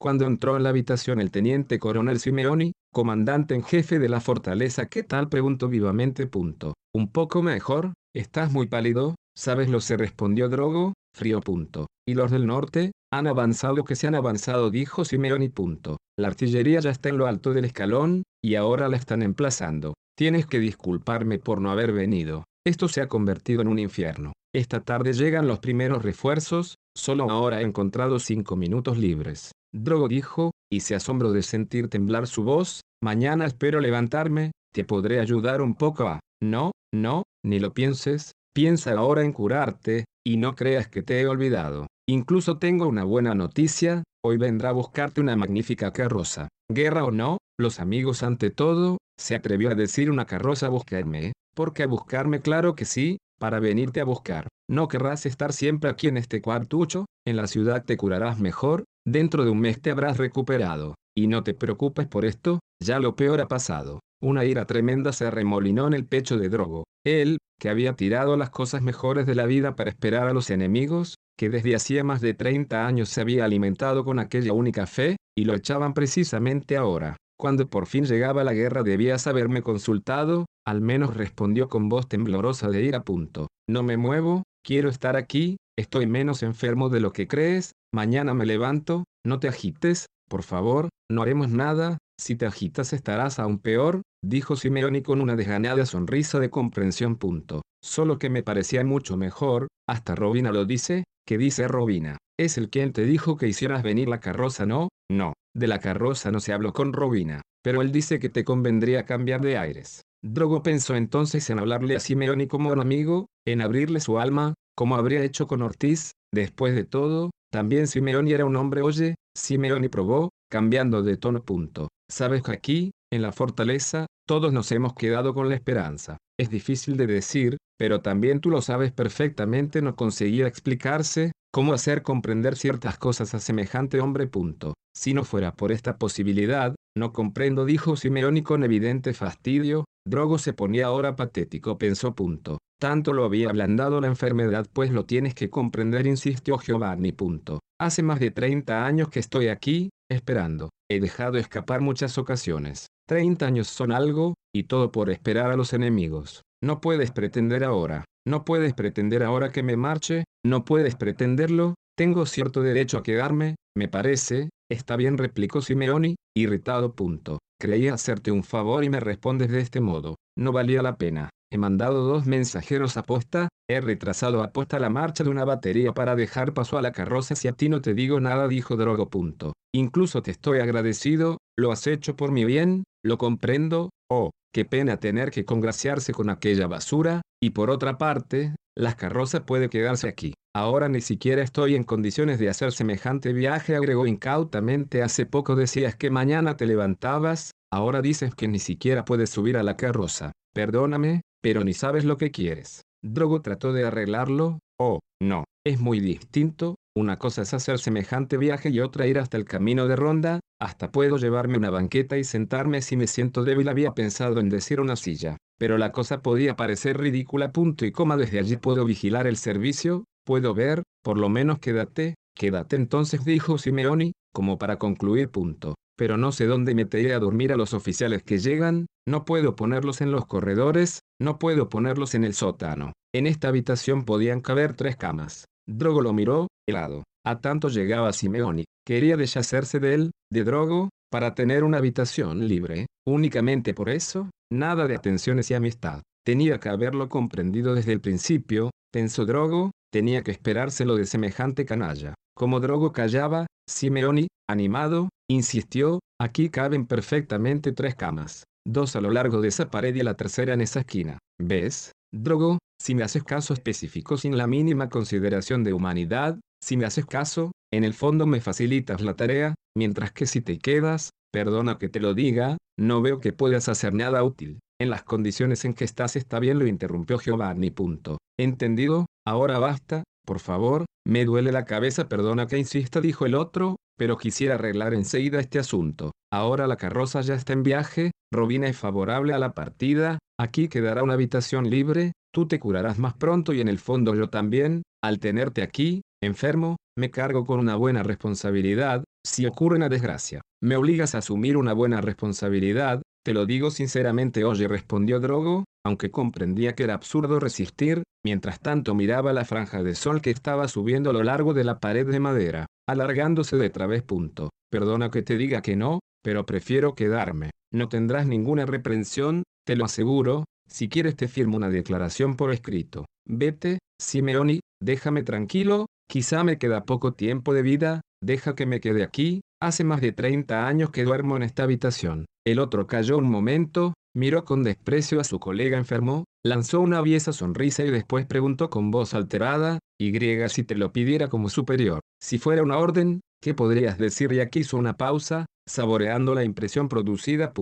Cuando 0.00 0.26
entró 0.26 0.56
en 0.56 0.62
la 0.62 0.68
habitación 0.68 1.20
el 1.20 1.32
teniente 1.32 1.80
coronel 1.80 2.20
Simeoni, 2.20 2.72
comandante 2.92 3.56
en 3.56 3.64
jefe 3.64 3.98
de 3.98 4.08
la 4.08 4.20
fortaleza, 4.20 4.86
¿qué 4.86 5.02
tal? 5.02 5.28
preguntó 5.28 5.68
vivamente. 5.68 6.28
Punto. 6.28 6.74
Un 6.94 7.10
poco 7.10 7.42
mejor, 7.42 7.94
estás 8.14 8.52
muy 8.52 8.68
pálido, 8.68 9.16
¿sabes 9.36 9.68
lo 9.68 9.80
se 9.80 9.96
respondió 9.96 10.48
Drogo? 10.48 10.94
Frío. 11.16 11.40
Punto. 11.40 11.88
¿Y 12.06 12.14
los 12.14 12.30
del 12.30 12.46
norte? 12.46 12.92
Han 13.12 13.26
avanzado 13.26 13.82
que 13.82 13.96
se 13.96 14.06
han 14.06 14.14
avanzado, 14.14 14.70
dijo 14.70 15.04
Simeoni. 15.04 15.48
Punto. 15.48 15.96
La 16.16 16.28
artillería 16.28 16.78
ya 16.78 16.90
está 16.90 17.08
en 17.08 17.18
lo 17.18 17.26
alto 17.26 17.52
del 17.52 17.64
escalón, 17.64 18.22
y 18.40 18.54
ahora 18.54 18.88
la 18.88 18.96
están 18.96 19.22
emplazando. 19.22 19.94
Tienes 20.16 20.46
que 20.46 20.60
disculparme 20.60 21.40
por 21.40 21.60
no 21.60 21.72
haber 21.72 21.92
venido. 21.92 22.44
Esto 22.64 22.86
se 22.86 23.00
ha 23.00 23.08
convertido 23.08 23.62
en 23.62 23.68
un 23.68 23.80
infierno. 23.80 24.32
Esta 24.54 24.80
tarde 24.80 25.12
llegan 25.12 25.48
los 25.48 25.58
primeros 25.58 26.04
refuerzos, 26.04 26.76
solo 26.96 27.30
ahora 27.30 27.60
he 27.60 27.64
encontrado 27.64 28.18
cinco 28.18 28.54
minutos 28.56 28.96
libres. 28.96 29.52
Drogo 29.72 30.08
dijo, 30.08 30.52
y 30.70 30.80
se 30.80 30.94
asombró 30.94 31.32
de 31.32 31.42
sentir 31.42 31.88
temblar 31.88 32.26
su 32.26 32.44
voz, 32.44 32.82
mañana 33.02 33.46
espero 33.46 33.80
levantarme, 33.80 34.52
te 34.72 34.84
podré 34.84 35.20
ayudar 35.20 35.62
un 35.62 35.74
poco 35.74 36.08
a... 36.08 36.20
No, 36.40 36.72
no, 36.92 37.24
ni 37.44 37.58
lo 37.58 37.74
pienses, 37.74 38.32
Piensa 38.58 38.90
ahora 38.90 39.22
en 39.22 39.32
curarte, 39.32 40.04
y 40.26 40.36
no 40.36 40.56
creas 40.56 40.88
que 40.88 41.04
te 41.04 41.20
he 41.20 41.28
olvidado. 41.28 41.86
Incluso 42.08 42.58
tengo 42.58 42.88
una 42.88 43.04
buena 43.04 43.32
noticia, 43.32 44.02
hoy 44.24 44.36
vendrá 44.36 44.70
a 44.70 44.72
buscarte 44.72 45.20
una 45.20 45.36
magnífica 45.36 45.92
carroza. 45.92 46.48
Guerra 46.68 47.04
o 47.04 47.12
no, 47.12 47.38
los 47.56 47.78
amigos 47.78 48.24
ante 48.24 48.50
todo, 48.50 48.98
se 49.16 49.36
atrevió 49.36 49.70
a 49.70 49.76
decir 49.76 50.10
una 50.10 50.24
carroza 50.24 50.66
a 50.66 50.70
buscarme, 50.70 51.34
porque 51.54 51.84
a 51.84 51.86
buscarme 51.86 52.40
claro 52.40 52.74
que 52.74 52.84
sí, 52.84 53.18
para 53.38 53.60
venirte 53.60 54.00
a 54.00 54.04
buscar. 54.04 54.48
No 54.68 54.88
querrás 54.88 55.24
estar 55.24 55.52
siempre 55.52 55.88
aquí 55.88 56.08
en 56.08 56.16
este 56.16 56.42
cuartucho, 56.42 57.04
en 57.28 57.36
la 57.36 57.46
ciudad 57.46 57.84
te 57.84 57.96
curarás 57.96 58.40
mejor, 58.40 58.82
dentro 59.12 59.44
de 59.44 59.50
un 59.50 59.60
mes 59.60 59.80
te 59.80 59.90
habrás 59.90 60.16
recuperado. 60.16 60.94
Y 61.16 61.26
no 61.26 61.42
te 61.42 61.54
preocupes 61.54 62.06
por 62.06 62.24
esto, 62.24 62.60
ya 62.82 63.00
lo 63.00 63.16
peor 63.16 63.40
ha 63.40 63.48
pasado. 63.48 64.00
Una 64.22 64.44
ira 64.44 64.66
tremenda 64.66 65.12
se 65.12 65.26
arremolinó 65.26 65.86
en 65.86 65.94
el 65.94 66.04
pecho 66.04 66.38
de 66.38 66.48
Drogo. 66.48 66.84
Él, 67.04 67.38
que 67.60 67.68
había 67.68 67.94
tirado 67.94 68.36
las 68.36 68.50
cosas 68.50 68.82
mejores 68.82 69.26
de 69.26 69.34
la 69.34 69.46
vida 69.46 69.74
para 69.74 69.90
esperar 69.90 70.28
a 70.28 70.32
los 70.32 70.50
enemigos, 70.50 71.16
que 71.36 71.50
desde 71.50 71.74
hacía 71.74 72.04
más 72.04 72.20
de 72.20 72.34
30 72.34 72.86
años 72.86 73.08
se 73.08 73.20
había 73.20 73.44
alimentado 73.44 74.04
con 74.04 74.18
aquella 74.18 74.52
única 74.52 74.86
fe, 74.86 75.16
y 75.36 75.44
lo 75.44 75.54
echaban 75.54 75.94
precisamente 75.94 76.76
ahora. 76.76 77.16
Cuando 77.38 77.68
por 77.68 77.86
fin 77.86 78.04
llegaba 78.04 78.42
la 78.42 78.52
guerra 78.52 78.82
debías 78.82 79.28
haberme 79.28 79.62
consultado, 79.62 80.46
al 80.66 80.80
menos 80.80 81.16
respondió 81.16 81.68
con 81.68 81.88
voz 81.88 82.08
temblorosa 82.08 82.68
de 82.68 82.82
ira. 82.82 83.02
Punto. 83.02 83.46
No 83.68 83.84
me 83.84 83.96
muevo, 83.96 84.42
quiero 84.64 84.88
estar 84.88 85.16
aquí, 85.16 85.56
estoy 85.78 86.08
menos 86.08 86.42
enfermo 86.42 86.88
de 86.88 87.00
lo 87.00 87.12
que 87.12 87.28
crees, 87.28 87.72
mañana 87.94 88.34
me 88.34 88.46
levanto, 88.46 89.04
no 89.26 89.40
te 89.40 89.48
agites, 89.48 90.06
por 90.28 90.42
favor, 90.42 90.88
no 91.10 91.22
haremos 91.22 91.48
nada, 91.48 91.98
si 92.20 92.36
te 92.36 92.46
agitas 92.46 92.92
estarás 92.92 93.38
aún 93.38 93.58
peor, 93.58 94.02
dijo 94.24 94.56
Simeoni 94.56 95.02
con 95.02 95.20
una 95.20 95.36
desganada 95.36 95.86
sonrisa 95.86 96.40
de 96.40 96.50
comprensión. 96.50 97.16
Punto. 97.16 97.62
Solo 97.82 98.18
que 98.18 98.28
me 98.28 98.42
parecía 98.42 98.84
mucho 98.84 99.16
mejor, 99.16 99.68
hasta 99.88 100.14
Robina 100.14 100.50
lo 100.50 100.64
dice, 100.64 101.04
que 101.26 101.38
dice 101.38 101.68
Robina. 101.68 102.18
Es 102.38 102.58
el 102.58 102.70
quien 102.70 102.92
te 102.92 103.04
dijo 103.04 103.36
que 103.36 103.48
hicieras 103.48 103.82
venir 103.82 104.08
la 104.08 104.20
carroza, 104.20 104.66
¿no? 104.66 104.88
No, 105.10 105.34
de 105.56 105.66
la 105.68 105.78
carroza 105.78 106.30
no 106.30 106.40
se 106.40 106.52
habló 106.52 106.72
con 106.72 106.92
Robina, 106.92 107.42
pero 107.62 107.82
él 107.82 107.92
dice 107.92 108.18
que 108.18 108.28
te 108.28 108.44
convendría 108.44 109.06
cambiar 109.06 109.40
de 109.40 109.56
aires. 109.56 110.02
Drogo 110.22 110.62
pensó 110.62 110.96
entonces 110.96 111.48
en 111.50 111.60
hablarle 111.60 111.94
a 111.94 112.00
Simeoni 112.00 112.48
como 112.48 112.70
un 112.72 112.80
amigo, 112.80 113.26
en 113.46 113.62
abrirle 113.62 114.00
su 114.00 114.18
alma, 114.18 114.54
como 114.76 114.96
habría 114.96 115.22
hecho 115.22 115.46
con 115.46 115.62
Ortiz, 115.62 116.12
después 116.34 116.74
de 116.74 116.84
todo, 116.84 117.30
también 117.50 117.86
Simeoni 117.86 118.32
era 118.32 118.44
un 118.44 118.56
hombre 118.56 118.82
oye, 118.82 119.14
Simeoni 119.36 119.88
probó, 119.88 120.30
cambiando 120.50 121.02
de 121.02 121.16
tono. 121.16 121.42
Punto. 121.42 121.88
Sabes 122.10 122.42
que 122.42 122.52
aquí, 122.52 122.90
en 123.12 123.22
la 123.22 123.32
fortaleza, 123.32 124.06
todos 124.26 124.52
nos 124.52 124.70
hemos 124.72 124.94
quedado 124.94 125.34
con 125.34 125.48
la 125.48 125.54
esperanza. 125.54 126.18
Es 126.38 126.50
difícil 126.50 126.96
de 126.96 127.06
decir, 127.06 127.56
pero 127.78 128.00
también 128.00 128.40
tú 128.40 128.50
lo 128.50 128.60
sabes 128.60 128.92
perfectamente 128.92 129.82
no 129.82 129.96
conseguía 129.96 130.46
explicarse, 130.46 131.32
cómo 131.52 131.72
hacer 131.72 132.02
comprender 132.02 132.56
ciertas 132.56 132.98
cosas 132.98 133.34
a 133.34 133.40
semejante 133.40 134.00
hombre. 134.00 134.26
Punto. 134.26 134.74
Si 134.94 135.14
no 135.14 135.24
fuera 135.24 135.52
por 135.52 135.72
esta 135.72 135.96
posibilidad, 135.96 136.74
no 136.96 137.12
comprendo, 137.12 137.64
dijo 137.64 137.96
Simeoni 137.96 138.42
con 138.42 138.64
evidente 138.64 139.14
fastidio, 139.14 139.84
Drogo 140.08 140.38
se 140.38 140.54
ponía 140.54 140.86
ahora 140.86 141.16
patético, 141.16 141.76
pensó. 141.76 142.14
Punto. 142.14 142.58
Tanto 142.80 143.12
lo 143.12 143.24
había 143.24 143.50
ablandado 143.50 144.00
la 144.00 144.06
enfermedad, 144.06 144.66
pues 144.72 144.90
lo 144.90 145.04
tienes 145.04 145.34
que 145.34 145.50
comprender, 145.50 146.06
insistió 146.06 146.58
Giovanni. 146.58 147.12
Punto. 147.12 147.60
Hace 147.78 148.02
más 148.02 148.18
de 148.18 148.30
30 148.30 148.86
años 148.86 149.10
que 149.10 149.20
estoy 149.20 149.48
aquí, 149.48 149.90
esperando. 150.10 150.70
He 150.90 151.00
dejado 151.00 151.36
escapar 151.36 151.80
muchas 151.82 152.16
ocasiones. 152.16 152.86
Treinta 153.06 153.46
años 153.46 153.68
son 153.68 153.92
algo, 153.92 154.34
y 154.54 154.64
todo 154.64 154.92
por 154.92 155.10
esperar 155.10 155.50
a 155.50 155.56
los 155.56 155.72
enemigos. 155.74 156.42
No 156.62 156.80
puedes 156.80 157.10
pretender 157.10 157.62
ahora, 157.62 158.04
no 158.26 158.44
puedes 158.44 158.72
pretender 158.74 159.22
ahora 159.22 159.52
que 159.52 159.62
me 159.62 159.76
marche, 159.76 160.24
no 160.44 160.64
puedes 160.64 160.96
pretenderlo, 160.96 161.74
tengo 161.96 162.26
cierto 162.26 162.62
derecho 162.62 162.98
a 162.98 163.02
quedarme, 163.02 163.56
me 163.76 163.88
parece, 163.88 164.48
está 164.70 164.96
bien 164.96 165.18
replicó 165.18 165.60
Simeoni, 165.60 166.16
irritado. 166.34 166.94
Punto. 166.94 167.38
Creía 167.60 167.94
hacerte 167.94 168.30
un 168.30 168.44
favor 168.44 168.84
y 168.84 168.88
me 168.88 169.00
respondes 169.00 169.50
de 169.50 169.60
este 169.60 169.80
modo, 169.80 170.14
no 170.36 170.52
valía 170.52 170.80
la 170.80 170.96
pena. 170.96 171.30
He 171.50 171.58
mandado 171.58 172.04
dos 172.04 172.24
mensajeros 172.24 172.96
a 172.96 173.02
posta, 173.02 173.48
he 173.68 173.80
retrasado 173.80 174.44
a 174.44 174.52
posta 174.52 174.78
la 174.78 174.90
marcha 174.90 175.24
de 175.24 175.30
una 175.30 175.44
batería 175.44 175.92
para 175.92 176.14
dejar 176.14 176.52
paso 176.54 176.78
a 176.78 176.82
la 176.82 176.92
carroza 176.92 177.34
si 177.34 177.48
a 177.48 177.52
ti 177.52 177.68
no 177.68 177.80
te 177.80 177.94
digo 177.94 178.20
nada 178.20 178.46
dijo 178.46 178.76
Drogo. 178.76 179.08
Punto. 179.08 179.54
Incluso 179.74 180.22
te 180.22 180.30
estoy 180.30 180.60
agradecido, 180.60 181.38
lo 181.58 181.72
has 181.72 181.86
hecho 181.88 182.14
por 182.14 182.30
mi 182.30 182.44
bien, 182.44 182.84
lo 183.04 183.18
comprendo, 183.18 183.90
oh, 184.08 184.30
qué 184.54 184.64
pena 184.64 184.98
tener 184.98 185.30
que 185.30 185.44
congraciarse 185.44 186.12
con 186.12 186.30
aquella 186.30 186.68
basura, 186.68 187.22
y 187.42 187.50
por 187.50 187.70
otra 187.70 187.98
parte, 187.98 188.54
la 188.76 188.94
carroza 188.94 189.44
puede 189.44 189.68
quedarse 189.68 190.06
aquí. 190.06 190.34
Ahora 190.58 190.88
ni 190.88 191.00
siquiera 191.00 191.40
estoy 191.40 191.76
en 191.76 191.84
condiciones 191.84 192.40
de 192.40 192.48
hacer 192.48 192.72
semejante 192.72 193.32
viaje, 193.32 193.76
agregó 193.76 194.08
incautamente. 194.08 195.04
Hace 195.04 195.24
poco 195.24 195.54
decías 195.54 195.94
que 195.94 196.10
mañana 196.10 196.56
te 196.56 196.66
levantabas, 196.66 197.52
ahora 197.72 198.02
dices 198.02 198.34
que 198.34 198.48
ni 198.48 198.58
siquiera 198.58 199.04
puedes 199.04 199.30
subir 199.30 199.56
a 199.56 199.62
la 199.62 199.76
carroza. 199.76 200.32
Perdóname, 200.52 201.20
pero 201.40 201.62
ni 201.62 201.74
sabes 201.74 202.04
lo 202.04 202.16
que 202.16 202.32
quieres. 202.32 202.82
Drogo 203.04 203.40
trató 203.40 203.72
de 203.72 203.84
arreglarlo, 203.84 204.58
oh, 204.80 204.98
no, 205.22 205.44
es 205.64 205.78
muy 205.78 206.00
distinto, 206.00 206.74
una 206.96 207.20
cosa 207.20 207.42
es 207.42 207.54
hacer 207.54 207.78
semejante 207.78 208.36
viaje 208.36 208.70
y 208.70 208.80
otra 208.80 209.06
ir 209.06 209.20
hasta 209.20 209.36
el 209.36 209.44
camino 209.44 209.86
de 209.86 209.94
ronda, 209.94 210.40
hasta 210.60 210.90
puedo 210.90 211.18
llevarme 211.18 211.56
una 211.56 211.70
banqueta 211.70 212.18
y 212.18 212.24
sentarme 212.24 212.82
si 212.82 212.96
me 212.96 213.06
siento 213.06 213.44
débil. 213.44 213.68
Había 213.68 213.92
pensado 213.92 214.40
en 214.40 214.48
decir 214.48 214.80
una 214.80 214.96
silla, 214.96 215.36
pero 215.56 215.78
la 215.78 215.92
cosa 215.92 216.20
podía 216.20 216.56
parecer 216.56 216.98
ridícula. 216.98 217.52
Punto 217.52 217.86
y 217.86 217.92
coma 217.92 218.16
desde 218.16 218.40
allí 218.40 218.56
puedo 218.56 218.84
vigilar 218.84 219.28
el 219.28 219.36
servicio, 219.36 220.02
puedo 220.28 220.52
ver, 220.52 220.82
por 221.02 221.16
lo 221.16 221.30
menos 221.30 221.58
quédate, 221.58 222.14
quédate 222.36 222.76
entonces 222.76 223.24
dijo 223.24 223.56
Simeoni, 223.56 224.12
como 224.34 224.58
para 224.58 224.78
concluir. 224.78 225.30
Punto 225.30 225.74
pero 225.98 226.16
no 226.16 226.30
sé 226.30 226.46
dónde 226.46 226.76
meteré 226.76 227.12
a 227.12 227.18
dormir 227.18 227.52
a 227.52 227.56
los 227.56 227.74
oficiales 227.74 228.22
que 228.22 228.38
llegan, 228.38 228.86
no 229.06 229.24
puedo 229.24 229.56
ponerlos 229.56 230.00
en 230.00 230.12
los 230.12 230.26
corredores, 230.26 231.00
no 231.20 231.40
puedo 231.40 231.68
ponerlos 231.68 232.14
en 232.14 232.22
el 232.22 232.34
sótano. 232.34 232.92
En 233.12 233.26
esta 233.26 233.48
habitación 233.48 234.04
podían 234.04 234.40
caber 234.40 234.74
tres 234.74 234.94
camas. 234.94 235.46
Drogo 235.68 236.00
lo 236.00 236.12
miró, 236.12 236.46
helado. 236.68 237.02
A 237.26 237.40
tanto 237.40 237.68
llegaba 237.68 238.12
Simeoni. 238.12 238.64
Quería 238.86 239.16
deshacerse 239.16 239.80
de 239.80 239.94
él, 239.94 240.10
de 240.32 240.44
Drogo, 240.44 240.88
para 241.10 241.34
tener 241.34 241.64
una 241.64 241.78
habitación 241.78 242.46
libre. 242.46 242.86
Únicamente 243.04 243.74
por 243.74 243.88
eso, 243.88 244.30
nada 244.52 244.86
de 244.86 244.94
atenciones 244.94 245.50
y 245.50 245.54
amistad. 245.54 246.02
Tenía 246.24 246.60
que 246.60 246.68
haberlo 246.68 247.08
comprendido 247.08 247.74
desde 247.74 247.92
el 247.92 248.00
principio, 248.00 248.70
pensó 248.92 249.26
Drogo, 249.26 249.72
tenía 249.92 250.22
que 250.22 250.30
esperárselo 250.30 250.96
de 250.96 251.06
semejante 251.06 251.64
canalla. 251.64 252.14
Como 252.36 252.60
Drogo 252.60 252.92
callaba, 252.92 253.46
Simeoni, 253.68 254.28
animado, 254.48 255.08
insistió, 255.30 256.00
aquí 256.20 256.50
caben 256.50 256.86
perfectamente 256.86 257.72
tres 257.72 257.94
camas, 257.94 258.44
dos 258.66 258.96
a 258.96 259.00
lo 259.00 259.10
largo 259.10 259.40
de 259.40 259.48
esa 259.48 259.70
pared 259.70 259.94
y 259.94 260.02
la 260.02 260.14
tercera 260.14 260.54
en 260.54 260.60
esa 260.60 260.80
esquina. 260.80 261.18
¿Ves? 261.40 261.92
Drogo, 262.14 262.58
si 262.80 262.94
me 262.94 263.02
haces 263.02 263.24
caso 263.24 263.52
específico 263.54 264.16
sin 264.16 264.36
la 264.38 264.46
mínima 264.46 264.88
consideración 264.88 265.64
de 265.64 265.72
humanidad, 265.72 266.38
si 266.62 266.76
me 266.76 266.86
haces 266.86 267.06
caso, 267.06 267.52
en 267.72 267.84
el 267.84 267.94
fondo 267.94 268.26
me 268.26 268.40
facilitas 268.40 269.00
la 269.00 269.14
tarea, 269.14 269.54
mientras 269.76 270.12
que 270.12 270.26
si 270.26 270.40
te 270.40 270.58
quedas, 270.58 271.10
perdona 271.32 271.78
que 271.78 271.88
te 271.88 272.00
lo 272.00 272.14
diga, 272.14 272.56
no 272.78 273.02
veo 273.02 273.20
que 273.20 273.32
puedas 273.32 273.68
hacer 273.68 273.92
nada 273.92 274.22
útil. 274.22 274.60
En 274.80 274.90
las 274.90 275.02
condiciones 275.02 275.64
en 275.64 275.74
que 275.74 275.84
estás 275.84 276.16
está 276.16 276.38
bien, 276.38 276.58
lo 276.58 276.66
interrumpió 276.66 277.18
Giovanni. 277.18 277.70
Punto. 277.70 278.18
Entendido, 278.40 279.06
ahora 279.26 279.58
basta, 279.58 280.04
por 280.24 280.38
favor, 280.38 280.84
me 281.04 281.24
duele 281.24 281.50
la 281.50 281.64
cabeza, 281.64 282.08
perdona 282.08 282.46
que 282.46 282.56
insista, 282.56 283.00
dijo 283.00 283.26
el 283.26 283.34
otro, 283.34 283.76
pero 283.98 284.16
quisiera 284.16 284.54
arreglar 284.54 284.94
enseguida 284.94 285.40
este 285.40 285.58
asunto. 285.58 286.12
Ahora 286.32 286.68
la 286.68 286.76
carroza 286.76 287.20
ya 287.22 287.34
está 287.34 287.52
en 287.52 287.64
viaje, 287.64 288.12
Robina 288.32 288.68
es 288.68 288.76
favorable 288.76 289.32
a 289.32 289.38
la 289.38 289.54
partida, 289.54 290.18
aquí 290.38 290.68
quedará 290.68 291.02
una 291.02 291.14
habitación 291.14 291.68
libre, 291.68 292.12
tú 292.32 292.46
te 292.46 292.60
curarás 292.60 292.98
más 292.98 293.14
pronto 293.14 293.52
y 293.52 293.60
en 293.60 293.66
el 293.66 293.78
fondo 293.78 294.14
yo 294.14 294.28
también, 294.28 294.82
al 295.02 295.18
tenerte 295.18 295.62
aquí, 295.62 296.02
enfermo, 296.22 296.76
me 296.96 297.10
cargo 297.10 297.44
con 297.44 297.58
una 297.58 297.74
buena 297.74 298.04
responsabilidad, 298.04 299.02
si 299.26 299.46
ocurre 299.46 299.76
una 299.76 299.88
desgracia, 299.88 300.42
me 300.62 300.76
obligas 300.76 301.14
a 301.14 301.18
asumir 301.18 301.56
una 301.56 301.72
buena 301.72 302.00
responsabilidad, 302.00 303.02
te 303.24 303.32
lo 303.32 303.46
digo 303.46 303.70
sinceramente, 303.70 304.44
oye, 304.44 304.68
respondió 304.68 305.18
Drogo, 305.20 305.64
aunque 305.88 306.10
comprendía 306.10 306.74
que 306.74 306.84
era 306.84 306.94
absurdo 306.94 307.40
resistir, 307.40 308.02
mientras 308.24 308.60
tanto 308.60 308.94
miraba 308.94 309.32
la 309.32 309.46
franja 309.46 309.82
de 309.82 309.94
sol 309.94 310.20
que 310.20 310.30
estaba 310.30 310.68
subiendo 310.68 311.10
a 311.10 311.12
lo 311.14 311.22
largo 311.22 311.54
de 311.54 311.64
la 311.64 311.80
pared 311.80 312.06
de 312.06 312.20
madera, 312.20 312.66
alargándose 312.86 313.56
de 313.56 313.70
través. 313.70 314.02
Punto. 314.02 314.50
Perdona 314.70 315.10
que 315.10 315.22
te 315.22 315.38
diga 315.38 315.62
que 315.62 315.76
no, 315.76 316.00
pero 316.22 316.44
prefiero 316.44 316.94
quedarme. 316.94 317.50
No 317.72 317.88
tendrás 317.88 318.26
ninguna 318.26 318.66
reprensión, 318.66 319.44
te 319.66 319.76
lo 319.76 319.86
aseguro, 319.86 320.44
si 320.68 320.88
quieres 320.90 321.16
te 321.16 321.26
firmo 321.26 321.56
una 321.56 321.70
declaración 321.70 322.36
por 322.36 322.52
escrito. 322.52 323.06
Vete, 323.26 323.78
Simeoni, 323.98 324.60
déjame 324.82 325.22
tranquilo, 325.22 325.86
quizá 326.06 326.44
me 326.44 326.58
queda 326.58 326.84
poco 326.84 327.14
tiempo 327.14 327.54
de 327.54 327.62
vida, 327.62 328.00
deja 328.22 328.54
que 328.54 328.66
me 328.66 328.80
quede 328.80 329.02
aquí, 329.02 329.40
hace 329.60 329.84
más 329.84 330.02
de 330.02 330.12
30 330.12 330.66
años 330.66 330.90
que 330.90 331.04
duermo 331.04 331.36
en 331.36 331.44
esta 331.44 331.62
habitación. 331.62 332.26
El 332.46 332.58
otro 332.58 332.86
cayó 332.86 333.16
un 333.18 333.30
momento, 333.30 333.94
miró 334.14 334.44
con 334.44 334.62
desprecio 334.62 335.20
a 335.20 335.24
su 335.24 335.38
colega 335.38 335.78
enfermo, 335.78 336.24
Lanzó 336.44 336.80
una 336.80 336.98
aviesa 336.98 337.32
sonrisa 337.32 337.84
y 337.84 337.90
después 337.90 338.24
preguntó 338.24 338.70
con 338.70 338.90
voz 338.92 339.12
alterada, 339.12 339.80
y 340.00 340.12
si 340.48 340.62
te 340.62 340.76
lo 340.76 340.92
pidiera 340.92 341.28
como 341.28 341.48
superior. 341.48 342.00
Si 342.22 342.38
fuera 342.38 342.62
una 342.62 342.78
orden, 342.78 343.20
¿qué 343.42 343.54
podrías 343.54 343.98
decir? 343.98 344.32
Y 344.32 344.40
aquí 344.40 344.60
hizo 344.60 344.76
una 344.76 344.96
pausa, 344.96 345.46
saboreando 345.68 346.34
la 346.34 346.44
impresión 346.44 346.88
producida. 346.88 347.52